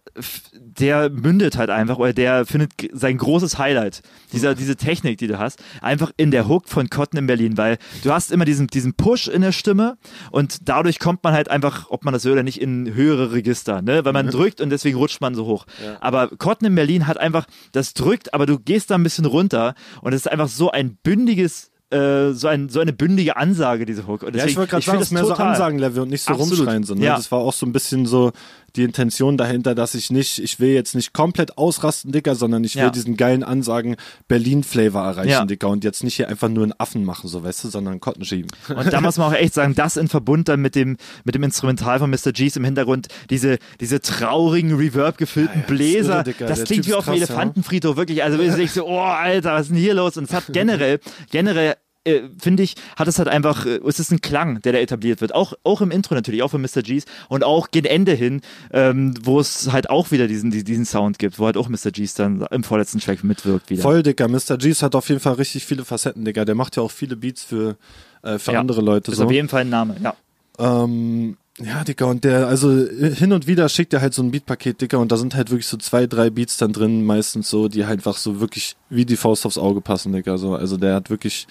[0.55, 4.01] der mündet halt einfach oder der findet sein großes Highlight,
[4.31, 7.77] dieser, diese Technik, die du hast, einfach in der Hook von Cotton in Berlin, weil
[8.03, 9.97] du hast immer diesen, diesen Push in der Stimme
[10.31, 13.81] und dadurch kommt man halt einfach, ob man das will oder nicht, in höhere Register,
[13.81, 14.03] ne?
[14.05, 15.65] Weil man drückt und deswegen rutscht man so hoch.
[16.01, 19.75] Aber Cotton in Berlin hat einfach, das drückt, aber du gehst da ein bisschen runter
[20.01, 24.07] und es ist einfach so ein bündiges äh, so, ein, so eine bündige Ansage, diese
[24.07, 24.23] Hook.
[24.23, 26.33] Und Ja, ich deswegen- wollte gerade sagen, es ist mehr so Ansagenlevel und nicht so
[26.33, 26.57] Absolut.
[26.59, 26.83] rumschreien.
[26.83, 27.05] So, ne?
[27.05, 27.15] Ja.
[27.17, 28.31] Das war auch so ein bisschen so
[28.75, 32.75] die Intention dahinter, dass ich nicht, ich will jetzt nicht komplett ausrasten, Dicker, sondern ich
[32.75, 32.89] will Ja.
[32.89, 33.95] diesen geilen Ansagen
[34.27, 35.45] Berlin-Flavor erreichen, Ja.
[35.45, 35.69] Dicker.
[35.69, 38.25] Und jetzt nicht hier einfach nur einen Affen machen, so weißt du, sondern einen Cotton
[38.25, 38.49] schieben.
[38.75, 41.43] Und da muss man auch echt sagen, das in Verbund dann mit dem, mit dem
[41.43, 42.31] Instrumental von Mr.
[42.33, 46.45] G's im Hintergrund, diese, diese traurigen, reverb-gefüllten Ja, ja, Bläser, irre, Dicker.
[46.47, 47.13] das klingt wie auf dem.
[47.13, 48.23] Elefantenfriedhof, wirklich.
[48.23, 50.17] Also ich so, oh, Alter, was ist denn hier los?
[50.17, 50.99] Und es hat generell,
[51.31, 51.75] generell,
[52.05, 55.21] äh, finde ich, hat es halt einfach, äh, es ist ein Klang, der da etabliert
[55.21, 55.33] wird.
[55.33, 56.81] Auch, auch im Intro natürlich, auch von Mr.
[56.81, 58.41] G's und auch gegen Ende hin,
[58.71, 61.91] ähm, wo es halt auch wieder diesen, diesen Sound gibt, wo halt auch Mr.
[61.91, 63.81] G's dann im vorletzten Track mitwirkt wieder.
[63.81, 64.27] Voll, Dicker.
[64.27, 64.57] Mr.
[64.57, 66.45] G's hat auf jeden Fall richtig viele Facetten, Dicker.
[66.45, 67.77] Der macht ja auch viele Beats für,
[68.21, 68.59] äh, für Ja.
[68.59, 69.11] andere Leute.
[69.11, 69.25] Ist so.
[69.25, 70.15] auf jeden Fall ein Name, ja.
[70.59, 74.81] Ähm, ja, Dicker, und der, also hin und wieder schickt er halt so ein Beatpaket,
[74.81, 77.85] Dicker, und da sind halt wirklich so zwei, drei Beats dann drin, meistens so, die
[77.85, 80.37] halt einfach so wirklich wie die Faust aufs Auge passen, Dicker.
[80.39, 81.45] So, also der hat wirklich,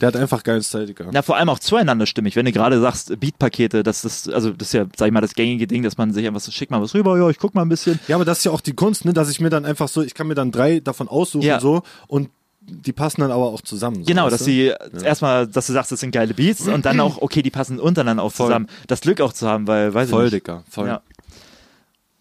[0.00, 1.06] der hat einfach geilen Style, Dicker.
[1.12, 2.36] Na, vor allem auch zueinander stimmig.
[2.36, 5.34] Wenn du gerade sagst, Beatpakete, das ist, also das ist ja, sag ich mal, das
[5.34, 7.62] gängige Ding, dass man sich einfach so, schick mal was rüber, ja, ich guck mal
[7.62, 7.98] ein bisschen.
[8.08, 10.02] Ja, aber das ist ja auch die Kunst, ne, dass ich mir dann einfach so,
[10.02, 11.60] ich kann mir dann drei davon aussuchen, Ja.
[11.60, 12.30] so, und
[12.62, 13.96] die passen dann aber auch zusammen.
[13.96, 14.72] So, Genau, dass sie
[15.02, 18.22] erstmal, dass du sagst, das sind geile Beats und dann auch, okay, die passen untereinander
[18.22, 18.46] auch Voll.
[18.46, 18.66] zusammen.
[18.86, 20.46] Das Glück auch zu haben, weil, weiß Voll, ich nicht.
[20.46, 20.86] Dicker, voll.
[20.88, 21.00] Ja.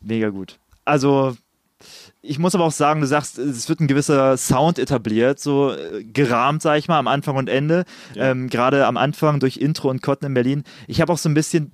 [0.02, 0.58] Mega gut.
[0.86, 1.36] Also,
[2.22, 6.04] ich muss aber auch sagen, du sagst, es wird ein gewisser Sound etabliert, so äh,
[6.04, 7.86] gerahmt, sag ich mal, am Anfang und Ende.
[8.16, 10.64] Ähm, Gerade am Anfang durch Intro und Cotton in Berlin.
[10.88, 11.72] Ich habe auch so ein bisschen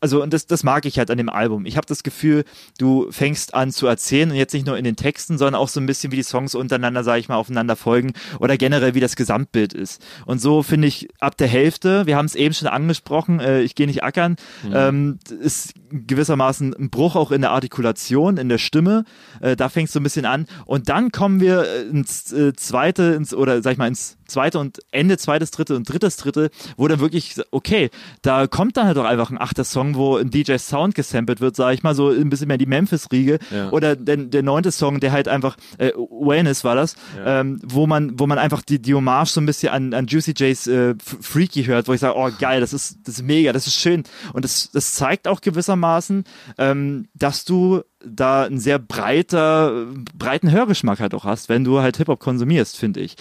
[0.00, 1.66] also und das, das mag ich halt an dem Album.
[1.66, 2.44] Ich habe das Gefühl,
[2.78, 5.80] du fängst an zu erzählen und jetzt nicht nur in den Texten, sondern auch so
[5.80, 9.16] ein bisschen wie die Songs untereinander, sage ich mal, aufeinander folgen oder generell wie das
[9.16, 10.04] Gesamtbild ist.
[10.26, 13.74] Und so finde ich ab der Hälfte, wir haben es eben schon angesprochen, äh, ich
[13.74, 14.36] gehe nicht ackern,
[14.72, 19.04] ähm, ist gewissermaßen ein Bruch auch in der Artikulation, in der Stimme.
[19.40, 22.52] Äh, da fängt es so ein bisschen an und dann kommen wir äh, ins äh,
[22.54, 26.50] zweite, ins oder sag ich mal ins zweite und Ende zweites, dritte und drittes, dritte,
[26.76, 27.90] wo dann wirklich, okay,
[28.22, 31.56] da kommt dann halt doch einfach ein achter Song, wo ein DJ Sound gesampelt wird,
[31.56, 33.38] sag ich mal, so ein bisschen mehr die Memphis-Riege.
[33.50, 33.70] Ja.
[33.70, 38.18] Oder der, der neunte Song, der halt einfach, äh, Awareness war das, ähm, wo man,
[38.18, 41.64] wo man einfach die, die Hommage so ein bisschen an, an Juicy J's äh, Freaky
[41.64, 44.04] hört, wo ich sage, oh geil, das ist, das ist mega, das ist schön.
[44.32, 46.24] Und das, das zeigt auch gewissermaßen,
[46.58, 51.96] ähm, dass du da einen sehr breiter, breiten Hörgeschmack halt auch hast, wenn du halt
[51.98, 53.16] Hip-Hop konsumierst, finde ich.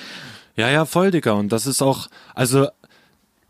[0.59, 1.35] Ja, ja, voll, Dicker.
[1.37, 2.67] Und das ist auch, also,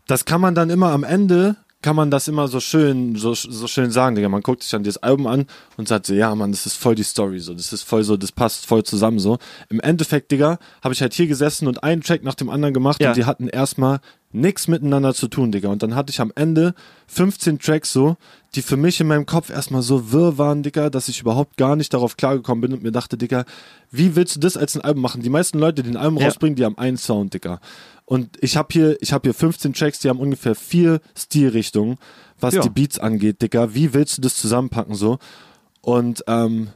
[0.06, 3.66] das kann man dann immer am Ende, kann man das immer so schön, so, so
[3.66, 4.28] schön sagen, Digga.
[4.28, 5.46] Man guckt sich dann dieses Album an
[5.76, 8.16] und sagt so, ja, Mann, das ist voll die Story, so, das ist voll so,
[8.16, 9.38] das passt voll zusammen, so.
[9.70, 13.02] Im Endeffekt, Digga, habe ich halt hier gesessen und einen Track nach dem anderen gemacht
[13.02, 13.08] Ja.
[13.08, 13.98] und die hatten erstmal
[14.32, 15.68] nichts miteinander zu tun, Digga.
[15.70, 16.74] Und dann hatte ich am Ende
[17.08, 18.16] 15 Tracks so,
[18.54, 21.74] die für mich in meinem Kopf erstmal so wirr waren, Digga, dass ich überhaupt gar
[21.76, 23.44] nicht darauf klargekommen bin und mir dachte, Digga,
[23.90, 25.22] wie willst du das als ein Album machen?
[25.22, 26.26] Die meisten Leute, die ein Album Ja.
[26.26, 27.60] rausbringen, die haben einen Sound, Digga.
[28.04, 31.96] Und ich habe hier, ich habe hier 15 Tracks, die haben ungefähr vier Stilrichtungen,
[32.38, 32.60] was Ja.
[32.62, 33.74] die Beats angeht, Digga.
[33.74, 35.18] Wie willst du das zusammenpacken so?
[35.80, 36.68] Und ähm,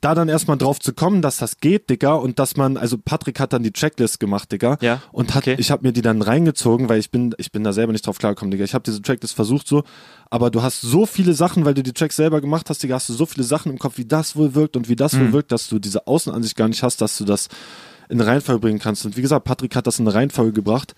[0.00, 3.40] da dann erstmal drauf zu kommen, dass das geht, Digga, und dass man, also Patrick
[3.40, 5.56] hat dann die Checklist gemacht, Digga, Ja, und hat, okay.
[5.58, 8.18] ich habe mir die dann reingezogen, weil ich bin, ich bin da selber nicht drauf
[8.18, 8.64] klargekommen, Digga.
[8.64, 9.84] Ich habe diese Checklist versucht so,
[10.30, 13.08] aber du hast so viele Sachen, weil du die Tracks selber gemacht hast, Digga, hast
[13.08, 15.20] du so viele Sachen im Kopf, wie das wohl wirkt und wie das Mhm.
[15.20, 17.48] wohl wirkt, dass du diese Außenansicht gar nicht hast, dass du das
[18.08, 19.04] in eine Reihenfolge bringen kannst.
[19.04, 20.94] Und wie gesagt, Patrick hat das in eine Reihenfolge gebracht.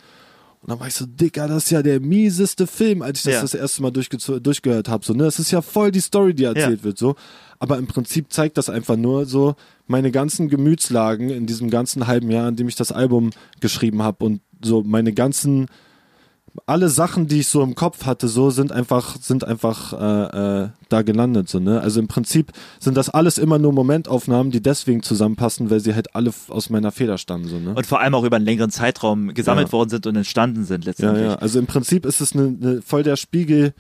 [0.63, 3.35] Und dann war ich so, Digga, das ist ja der mieseste Film, als ich das
[3.35, 3.41] Ja.
[3.43, 5.05] das erste Mal durchgehört habe.
[5.05, 5.25] So, ne?
[5.25, 6.99] Das ist ja voll die Story, die erzählt wird.
[6.99, 7.15] so.
[7.59, 9.55] Aber im Prinzip zeigt das einfach nur so
[9.87, 13.31] meine ganzen Gemütslagen in diesem ganzen halben Jahr, in dem ich das Album
[13.61, 14.25] geschrieben habe.
[14.25, 15.67] Und so meine ganzen,
[16.67, 20.69] alle Sachen, die ich so im Kopf hatte, so sind einfach, sind einfach äh, äh,
[20.89, 21.49] da gelandet.
[21.49, 21.81] So, ne?
[21.81, 26.15] Also im Prinzip sind das alles immer nur Momentaufnahmen, die deswegen zusammenpassen, weil sie halt
[26.15, 27.47] alle aus meiner Feder stammen.
[27.47, 27.75] So, ne?
[27.75, 29.73] Und vor allem auch über einen längeren Zeitraum gesammelt Ja.
[29.73, 31.25] worden sind und entstanden sind Ja, letztendlich.
[31.27, 31.35] ja.
[31.37, 33.73] Also im Prinzip ist es eine, eine, voll der Spiegel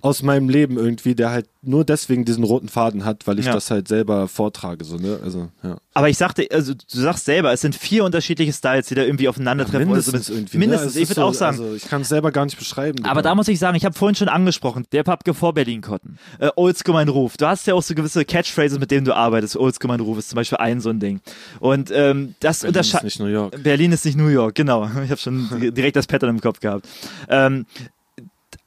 [0.00, 3.52] aus meinem Leben irgendwie, der halt nur deswegen diesen roten Faden hat, weil ich Ja.
[3.52, 4.84] das halt selber vortrage.
[4.84, 5.18] So, ne?
[5.24, 5.76] Also, ja.
[5.92, 9.28] Aber ich sagte, also du sagst selber, es sind vier unterschiedliche Styles, die da irgendwie
[9.28, 9.88] aufeinandertreffen.
[9.88, 10.34] oder mindestens so.
[10.34, 10.56] irgendwie.
[10.58, 11.00] Mindestens, ne?
[11.00, 11.58] Ich würde so, auch sagen.
[11.60, 13.04] Also ich kann es selber gar nicht beschreiben.
[13.04, 13.34] Aber da Digga.
[13.34, 16.18] muss ich sagen, ich habe vorhin schon angesprochen, der Papke vor Berlin Cotton.
[16.38, 17.36] Äh, Oldschool mein Ruf.
[17.36, 19.56] Du hast ja auch so gewisse Catchphrases, mit denen du arbeitest.
[19.56, 21.20] Oldschool mein Ruf ist zum Beispiel ein so ein Ding.
[21.58, 23.04] Und ähm, das Berlin ist unterscheidet.
[23.04, 23.62] nicht New York.
[23.64, 24.88] Berlin ist nicht New York, genau.
[25.04, 26.86] Ich habe schon direkt das Pattern im Kopf gehabt.
[27.28, 27.66] Ähm,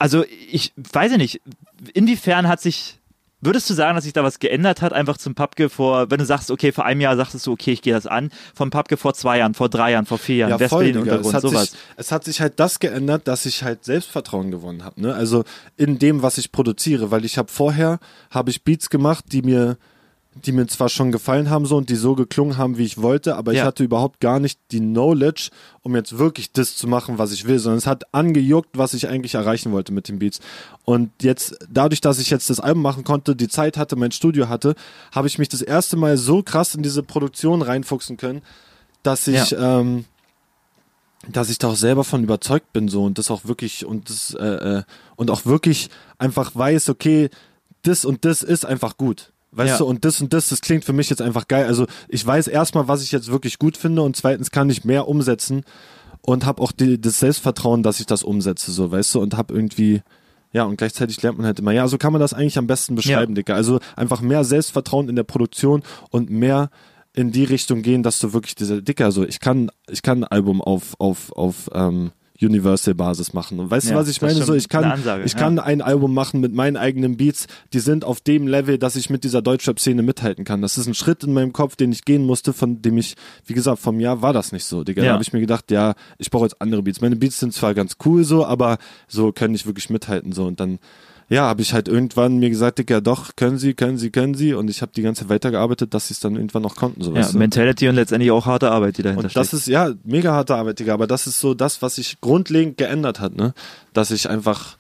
[0.02, 1.42] also ich weiß ja nicht,
[1.94, 3.00] inwiefern hat sich,
[3.40, 6.26] würdest du sagen, dass sich da was geändert hat, einfach zum Papke vor, wenn du
[6.26, 9.14] sagst, okay, vor einem Jahr sagtest du, okay, ich gehe das an, vom Papke vor
[9.14, 11.16] zwei Jahren, vor drei Jahren, vor vier Jahren, Ja, voll, Digga.
[11.16, 11.72] Es sowas.
[11.72, 15.02] sich, es hat sich halt das geändert, dass ich halt Selbstvertrauen gewonnen habe.
[15.02, 15.14] Ne?
[15.14, 15.44] Also
[15.78, 18.00] in dem, was ich produziere, weil ich habe vorher
[18.30, 19.78] habe ich Beats gemacht, die mir
[20.34, 23.36] die mir zwar schon gefallen haben so und die so geklungen haben, wie ich wollte,
[23.36, 23.66] aber ich Ja.
[23.66, 25.50] hatte überhaupt gar nicht die Knowledge,
[25.82, 29.10] um jetzt wirklich das zu machen, was ich will, sondern es hat angejuckt, was ich
[29.10, 30.40] eigentlich erreichen wollte mit den Beats.
[30.86, 34.48] Und jetzt, dadurch, dass ich jetzt das Album machen konnte, die Zeit hatte, mein Studio
[34.48, 34.76] hatte,
[35.12, 38.42] habe ich mich das erste Mal so krass in diese Produktion reinfuchsen können,
[39.04, 40.06] dass ich, ähm,
[41.30, 44.34] dass ich da auch selber von überzeugt bin so und das auch wirklich und das
[44.34, 44.46] äh,
[44.80, 44.84] äh,
[45.18, 47.30] und auch wirklich einfach weiß, okay,
[47.84, 49.32] das und das ist einfach gut.
[49.54, 49.78] Weißt Ja.
[49.80, 51.66] du, und das und das, das klingt für mich jetzt einfach geil.
[51.66, 55.08] Also ich weiß erstmal, was ich jetzt wirklich gut finde und zweitens kann ich mehr
[55.10, 55.64] umsetzen
[56.22, 59.54] und habe auch die, das Selbstvertrauen, dass ich das umsetze, so, weißt du, und habe
[59.54, 60.02] irgendwie,
[60.54, 62.96] ja, und gleichzeitig lernt man halt immer, ja, so kann man das eigentlich am besten
[62.96, 63.56] beschreiben, Dicker.
[63.56, 66.70] Also einfach mehr Selbstvertrauen in der Produktion und mehr
[67.14, 70.28] in die Richtung gehen, dass du wirklich diese Dicker, also ich kann, ich kann ein
[70.32, 72.12] Album auf, auf, auf ähm,
[72.42, 73.60] Universal-Basis machen.
[73.60, 74.44] Und weißt Ja, du, was ich meine?
[74.44, 75.40] So, ich kann, Ansage, ich ja.
[75.40, 79.10] kann ein Album machen mit meinen eigenen Beats, die sind auf dem Level, dass ich
[79.10, 80.62] mit dieser Deutschrap-Szene mithalten kann.
[80.62, 83.16] Das ist ein Schritt in meinem Kopf, den ich gehen musste, von dem ich,
[83.46, 85.02] wie gesagt, vom Jahr war das nicht so, Digga.
[85.02, 85.10] Ja.
[85.10, 87.02] Da habe ich mir gedacht, ja, ich brauche jetzt andere Beats.
[87.02, 88.78] Meine Beats sind zwar ganz cool so, aber
[89.08, 90.46] so können nicht wirklich mithalten so.
[90.46, 90.80] Und dann,
[91.32, 94.54] ja, habe ich halt irgendwann mir gesagt, Digga, doch, können sie, können sie, können sie.
[94.54, 97.02] Und ich habe die ganze Zeit weitergearbeitet, dass sie es dann irgendwann noch konnten.
[97.02, 97.38] So, Ja, weißt du?
[97.38, 99.62] Mentality und letztendlich auch harte Arbeit, die dahinter Und das steckt.
[99.62, 103.22] ist ja mega harte Arbeit, Digga, aber das ist so das, was sich grundlegend geändert
[103.22, 103.54] hat, ne?
[103.94, 104.78] Dass ich einfach,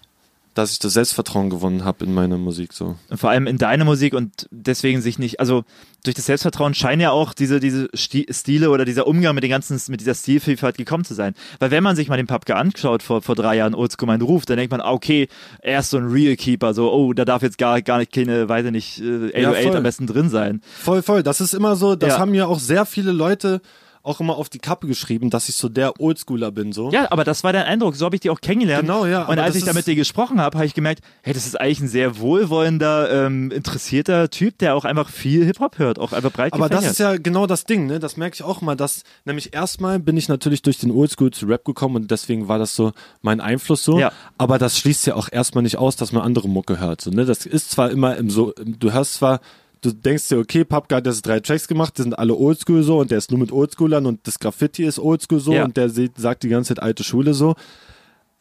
[0.54, 2.95] dass ich das Selbstvertrauen gewonnen habe in meiner Musik so.
[3.10, 5.64] Und vor allem in deine Musik und deswegen sich nicht, also
[6.04, 9.52] durch das Selbstvertrauen scheinen ja auch diese, diese Sti- Stile oder dieser Umgang mit den
[9.52, 11.36] ganzen, mit dieser Stilvielfalt gekommen zu sein.
[11.60, 14.45] Weil wenn man sich mal den Papke anschaut vor, vor drei Jahren, Oldschool mein Ruf,
[14.45, 15.28] dann denkt man, ah, okay,
[15.62, 18.49] er ist so ein Real Keeper, so, oh, da darf jetzt gar, gar nicht keine,
[18.49, 20.62] weiß ich nicht, äh, Ja, 808 am besten drin sein.
[20.80, 21.24] Voll, voll.
[21.24, 22.20] Das ist immer so, das Ja.
[22.20, 23.62] haben mir auch sehr viele Leute
[24.04, 26.91] auch immer auf die Kappe geschrieben, dass ich so der Oldschooler bin, so.
[26.91, 28.88] Ja, aber das war dein Eindruck, so habe ich dich auch kennengelernt.
[28.88, 31.34] Genau, ja, Und als das ich da mit dir gesprochen habe, habe ich gemerkt, hey,
[31.34, 35.99] das ist eigentlich ein sehr wohlwollender, ähm, interessierter Typ, der auch einfach viel Hip-Hop hört,
[35.99, 36.91] auch einfach breit Aber das gefächert.
[36.91, 37.99] ist ja genau das Ding, ne?
[37.99, 41.45] Das merke ich auch mal, dass nämlich erstmal bin ich natürlich durch den Oldschool zu
[41.45, 43.99] Rap gekommen und deswegen war das so mein Einfluss so.
[43.99, 44.12] Ja.
[44.38, 47.02] Aber das schließt ja auch erstmal nicht aus, dass man andere Mucke hört.
[47.02, 47.26] So, ne?
[47.26, 49.41] Das ist zwar immer im so, du hörst zwar,
[49.82, 52.99] du denkst dir, okay, Papka hat jetzt drei Tracks gemacht, die sind alle Oldschool so
[52.99, 55.63] und der ist nur mit Oldschoolern und das Graffiti ist Oldschool so Ja.
[55.65, 57.55] und der sagt die ganze Zeit alte Schule so.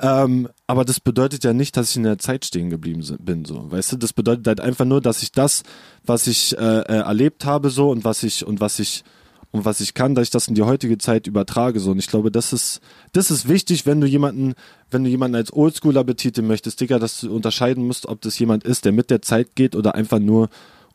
[0.02, 3.70] Ähm, aber das bedeutet ja nicht, dass ich in der Zeit stehen geblieben bin, so.
[3.70, 5.62] Weißt du, das bedeutet halt einfach nur, dass ich das,
[6.06, 9.04] was ich äh, äh, erlebt habe, so und was ich und was ich
[9.52, 11.80] und was ich kann, dass ich das in die heutige Zeit übertrage.
[11.80, 11.90] So.
[11.90, 12.80] Und ich glaube, das ist,
[13.12, 14.54] das ist wichtig, wenn du jemanden,
[14.90, 18.62] wenn du jemanden als Oldschooler betiteln möchtest, Digga, dass du unterscheiden musst, ob das jemand
[18.64, 20.48] ist, der mit der Zeit geht oder einfach nur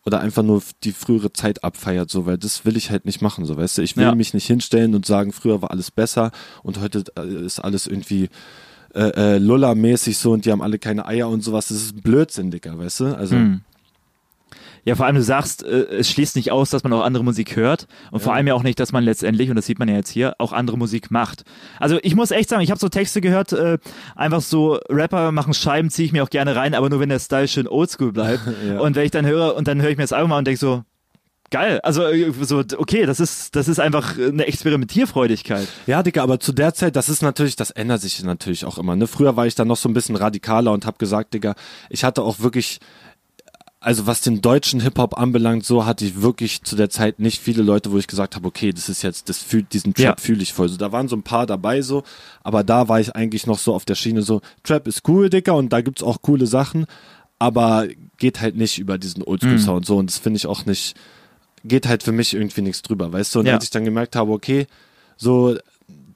[0.05, 3.45] oder einfach nur die frühere Zeit abfeiert, so, weil das will ich halt nicht machen,
[3.45, 3.81] so, weißt du.
[3.81, 4.15] Ich will Ja.
[4.15, 6.31] mich nicht hinstellen und sagen, früher war alles besser
[6.63, 8.29] und heute äh, ist alles irgendwie
[8.93, 11.67] äh, äh, Lulla-mäßig so und die haben alle keine Eier und sowas.
[11.69, 13.05] Das ist Blödsinn, Digga, weißt du?
[13.17, 13.61] Also, Hm.
[14.85, 17.55] Ja, vor allem du sagst, äh, es schließt nicht aus, dass man auch andere Musik
[17.55, 19.95] hört und vor allem ja auch nicht, dass man letztendlich, und das sieht man ja
[19.95, 21.43] jetzt hier, auch andere Musik macht.
[21.79, 23.79] Also ich muss echt sagen, ich habe so Texte gehört, äh,
[24.15, 27.19] einfach so Rapper machen Scheiben, ziehe ich mir auch gerne rein, aber nur wenn der
[27.19, 28.41] Style schön oldschool bleibt.
[28.65, 28.79] Ja.
[28.79, 30.59] Und wenn ich dann höre und dann höre ich mir das Album an und denke
[30.59, 30.83] so,
[31.51, 35.67] geil, also äh, so, okay, das ist, das ist einfach eine Experimentierfreudigkeit.
[35.87, 38.95] Ja, Digga, aber zu der Zeit, das ist natürlich, das ändert sich natürlich auch immer.
[38.95, 39.07] Ne?
[39.07, 41.55] Früher war ich dann noch so ein bisschen radikaler und hab gesagt, Digga,
[41.89, 42.79] ich hatte auch wirklich,
[43.85, 47.61] also was den deutschen Hip-Hop anbelangt, so hatte ich wirklich zu der Zeit nicht viele
[47.61, 50.15] Leute, wo ich gesagt habe, okay, das ist jetzt, das fühlt, diesen Trap Ja.
[50.17, 50.69] fühle ich voll.
[50.69, 52.01] So, da waren so ein paar dabei so,
[52.43, 55.51] aber da war ich eigentlich noch so auf der Schiene so, Trap ist cool, Digga,
[55.51, 56.87] und da gibt's auch coole Sachen,
[57.37, 60.95] aber geht halt nicht über diesen Oldschool-Sound so und das finde ich auch nicht,
[61.63, 63.39] geht halt für mich irgendwie nichts drüber, weißt du?
[63.41, 63.53] Und Ja.
[63.53, 64.65] als ich dann gemerkt habe, okay,
[65.15, 65.57] so,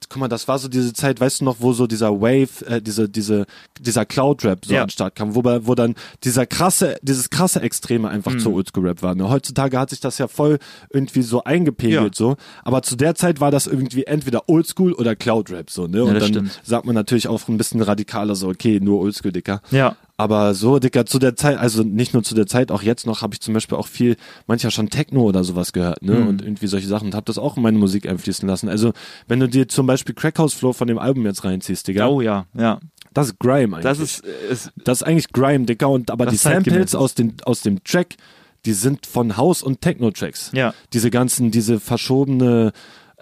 [0.08, 2.80] guck mal, das war so diese Zeit, weißt du noch, wo so dieser Wave, äh,
[2.82, 3.46] diese, diese,
[3.78, 4.82] dieser Cloud-Rap so Ja.
[4.82, 5.94] an den Start kam, wo, wo dann
[6.24, 8.38] dieser krasse, dieses krasse Extreme einfach Mhm.
[8.40, 9.14] zu Oldschool-Rap war.
[9.14, 9.28] Ne?
[9.28, 10.58] Heutzutage hat sich das ja voll
[10.90, 12.10] irgendwie so eingepegelt, Ja.
[12.12, 12.36] so.
[12.64, 16.02] Aber zu der Zeit war das irgendwie entweder Oldschool oder Cloud-Rap, so, ne?
[16.04, 16.60] Und das dann stimmt.
[16.64, 19.60] sagt man natürlich auch ein bisschen radikaler, so, okay, nur Oldschool, Dicker.
[19.70, 19.96] Ja.
[20.20, 23.22] Aber so, Dicker, zu der Zeit, also nicht nur zu der Zeit, auch jetzt noch
[23.22, 24.16] habe ich zum Beispiel auch viel,
[24.46, 26.16] manchmal schon Techno oder sowas gehört, ne?
[26.16, 26.28] Mhm.
[26.28, 28.68] Und irgendwie solche Sachen und habe das auch in meine Musik einfließen lassen.
[28.68, 28.92] Also,
[29.28, 32.44] wenn du dir zum Beispiel Crackhouse Flow von dem Album jetzt reinziehst, Digga, Oh ja,
[32.54, 32.80] ja.
[33.14, 33.84] das ist Grime eigentlich.
[33.84, 37.36] Das ist, äh, ist das ist eigentlich Grime, Digga, und aber die Samples aus, den,
[37.46, 38.16] aus dem Track,
[38.66, 40.50] die sind von House- und Techno-Tracks.
[40.52, 40.74] Ja.
[40.92, 42.72] Diese ganzen, diese verschobene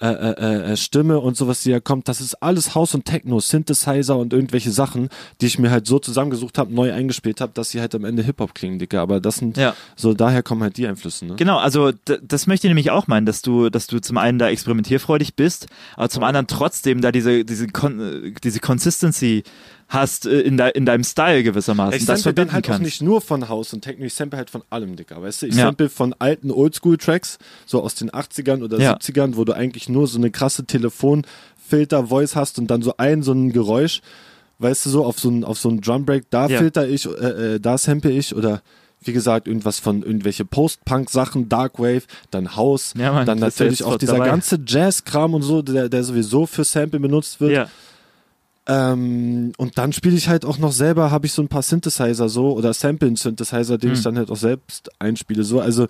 [0.00, 3.40] äh, äh, äh, Stimme und sowas, die da kommt, das ist alles House und Techno,
[3.40, 5.08] Synthesizer und irgendwelche Sachen,
[5.40, 8.22] die ich mir halt so zusammengesucht habe, neu eingespielt habe, dass sie halt am Ende
[8.22, 9.02] Hip-Hop klingen, Digga.
[9.02, 9.74] Aber das sind, Ja.
[9.96, 11.34] so daher kommen halt die Einflüsse, ne?
[11.36, 11.92] Genau, also
[12.22, 15.66] das möchte ich nämlich auch meinen, dass du, dass du zum einen da experimentierfreudig bist,
[15.96, 19.42] aber zum anderen trotzdem da diese, diese, Kon äh, diese Consistency
[19.88, 21.94] hast äh, in, de in deinem Style gewissermaßen.
[21.98, 24.36] Ich das sample dann verbinden halt auch nicht nur von House und Techno, ich sample
[24.36, 25.46] halt von allem, Digga, weißt du?
[25.46, 25.64] Ich Ja.
[25.64, 28.92] sample von alten Oldschool-Tracks, so aus den 80ern oder Ja.
[28.96, 33.32] 70ern, wo du eigentlich nur so eine krasse Telefonfilter-Voice hast und dann so ein, so
[33.32, 34.00] ein Geräusch,
[34.58, 36.58] weißt du, so auf so ein, auf so ein Drumbreak, da Ja.
[36.58, 38.62] filter ich, äh, äh, da sample ich oder
[39.00, 44.14] wie gesagt, irgendwas von irgendwelche Post-Punk-Sachen, Darkwave, dann House, Ja, Mann, dann natürlich auch dieser
[44.14, 44.26] dabei.
[44.26, 47.52] ganze Jazz-Kram und so, der, der sowieso für Sample benutzt wird.
[47.52, 47.68] Ja.
[48.68, 52.28] Ähm, und dann spiele ich halt auch noch selber, habe ich so ein paar Synthesizer
[52.28, 55.42] so oder Sample-Synthesizer, den ich dann halt auch selbst einspiele.
[55.42, 55.86] So, also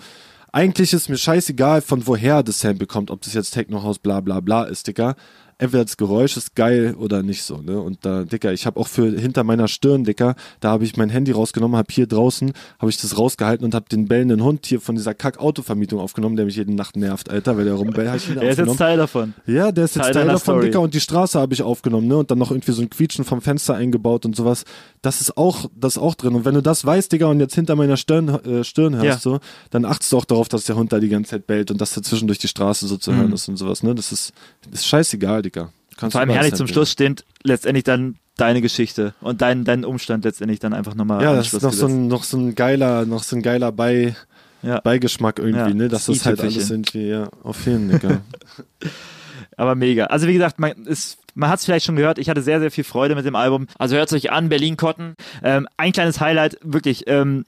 [0.53, 4.20] eigentlich ist mir scheißegal, von woher das Sample kommt, ob das jetzt Techno House bla
[4.20, 5.16] bla bla ist, Digga.
[5.61, 7.80] Entweder das Geräusch ist geil oder nicht so, ne?
[7.80, 11.11] Und da, Dicker, ich habe auch für hinter meiner Stirn, Dicker, da habe ich mein
[11.11, 14.80] Handy rausgenommen, habe hier draußen, habe ich das rausgehalten und habe den bellenden Hund hier
[14.80, 18.38] von dieser Kack-Autovermietung aufgenommen, der mich jede Nacht nervt, Alter, weil der rumbellt, ich ihn
[18.38, 18.76] Er ist jetzt.
[18.78, 19.34] Teil davon.
[19.46, 20.66] Ja, der ist jetzt Teil Teil davon, Story.
[20.66, 22.18] Dicker, und die Straße habe ich aufgenommen, ne?
[22.18, 24.64] Und dann noch irgendwie so ein Quietschen vom Fenster eingebaut und sowas.
[25.02, 26.36] Das ist auch, das ist auch drin.
[26.36, 29.18] Und wenn du das weißt, Digga, und jetzt hinter meiner Stirn, äh, Stirn hörst, Ja.
[29.18, 29.40] so,
[29.70, 31.94] dann achtest du auch darauf, dass der Hund da die ganze Zeit bellt und dass
[31.94, 33.32] dazwischen durch die Straße so zu hören Mhm.
[33.34, 33.92] ist und sowas, ne?
[33.96, 34.32] Das ist,
[34.70, 35.47] das ist scheißegal, Digga.
[35.51, 36.74] Kannst Vor allem herrlich zum samplen.
[36.74, 41.34] Schluss steht letztendlich dann deine Geschichte und dein, dein Umstand letztendlich dann einfach nochmal Ja,
[41.34, 44.14] das ist noch so ein, noch so ein geiler, noch so ein geiler Bei,
[44.62, 44.80] Ja.
[44.80, 45.88] Beigeschmack irgendwie, Ja, ne?
[45.88, 48.20] Das das ist halt alles irgendwie, ja, auf jeden, Digga.
[49.57, 50.05] Aber mega.
[50.05, 52.70] Also wie gesagt, man, ist, man hat es vielleicht schon gehört, ich hatte sehr, sehr
[52.70, 53.66] viel Freude mit dem Album.
[53.76, 55.14] Also hört es euch an, Berlin Cotton.
[55.42, 57.44] Ähm, ein kleines Highlight, wirklich, ähm,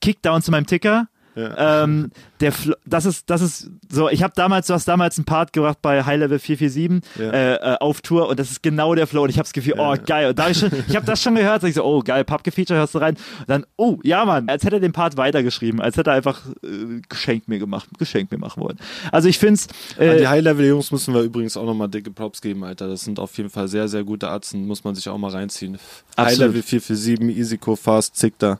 [0.00, 1.08] Kickdown zu meinem Ticker.
[1.38, 1.84] Ja.
[1.84, 2.10] Ähm,
[2.40, 5.52] der Fl das ist das ist so ich habe damals du hast damals einen Part
[5.52, 7.30] gebracht bei High Level 447 Ja.
[7.30, 9.74] äh, äh, auf Tour und das ist genau der Flow und ich habe das Gefühl
[9.78, 11.84] oh geil und da hab ich schon ich habe das schon gehört sag ich so
[11.84, 14.80] oh geil Pappke Feature hörst du rein und dann oh ja Mann als hätte er
[14.80, 18.78] den Part weitergeschrieben als hätte er einfach äh, Geschenk mir gemacht Geschenk mir machen wollen
[19.12, 19.68] also ich find's
[19.98, 22.88] An äh, die High-Level-Jungs müssen wir übrigens auch nochmal dicke Props geben, Alter.
[22.88, 25.78] Das sind auf jeden Fall sehr, sehr gute Arzten, muss man sich auch mal reinziehen.
[26.16, 26.40] Absolut.
[26.54, 28.58] High-Level 447, Easyco, Fast, Zickter.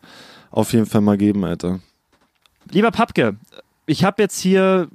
[0.51, 1.81] Auf jeden Fall mal geben, Alter.
[2.71, 3.37] Lieber Papke,
[3.87, 4.89] ich habe jetzt hier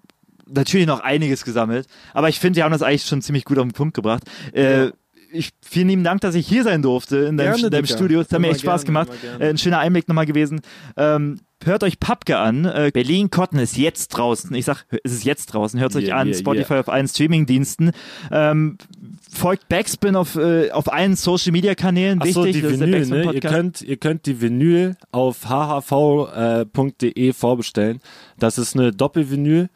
[0.48, 3.66] natürlich noch einiges gesammelt, aber ich finde, wir haben das eigentlich schon ziemlich gut auf
[3.66, 4.24] den Punkt gebracht.
[4.52, 4.92] Äh,
[5.32, 7.86] ich, vielen lieben Dank, dass ich hier sein durfte in deinem, Gerne, in deinem.
[7.88, 8.22] Studio.
[8.22, 9.20] Es hat mir echt Spaß gerne, gemacht.
[9.40, 10.62] Äh, ein schöner Einblick nochmal gewesen.
[10.96, 12.66] Ähm, hört euch Papke an.
[12.66, 14.54] Äh, Berlin Cotton ist jetzt draußen.
[14.54, 15.80] Ich sag, es ist jetzt draußen.
[15.80, 16.28] Hört es euch Yeah, an.
[16.28, 17.92] yeah, Spotify auf allen Streamingdiensten.
[18.32, 18.78] Ähm,
[19.34, 22.22] folgt Backspin auf, äh, auf allen Social Media Kanälen.
[22.22, 23.34] Achso, Wichtig, die das ist der Vinyl, ne?
[23.34, 28.00] Ihr könnt, ihr könnt die Vinyl auf hhv.de vorbestellen.
[28.38, 29.70] Das ist eine Doppelvinyl.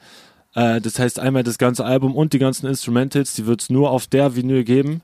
[0.55, 3.91] Äh, das heißt einmal das ganze Album und die ganzen Instrumentals, die wird es nur
[3.91, 5.01] auf der Vinyl geben.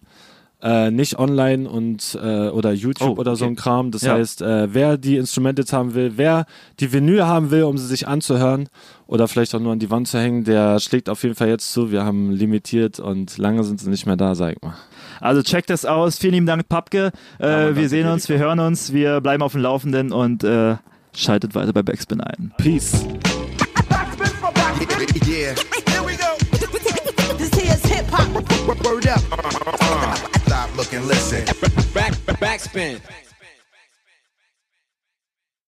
[0.63, 3.51] Äh, nicht online und äh, oder YouTube Oh, oder so okay.
[3.53, 3.91] ein Kram.
[3.91, 4.13] Das Ja.
[4.13, 6.45] heißt, äh, wer die Instrumentals haben will, wer
[6.79, 8.69] die Vinyl haben will, um sie sich anzuhören
[9.05, 11.73] oder vielleicht auch nur an die Wand zu hängen, der schlägt auf jeden Fall jetzt
[11.73, 11.91] zu.
[11.91, 14.75] Wir haben limitiert und lange sind sie nicht mehr da, sag ich mal.
[15.19, 16.17] Also checkt das aus.
[16.17, 17.07] Vielen lieben Dank, Papke.
[17.07, 20.77] Äh, danke wir sehen uns, wir hören uns, wir bleiben auf dem Laufenden und äh,
[21.13, 22.53] schaltet weiter bei Backspin ein.
[22.57, 23.03] Peace.
[25.27, 25.55] Yeah.
[25.89, 26.37] Here we go.
[27.37, 28.85] This here's hip hop.
[28.85, 29.99] Word up.
[30.93, 31.45] Stop, look, and listen.
[31.93, 33.22] Back, backspin.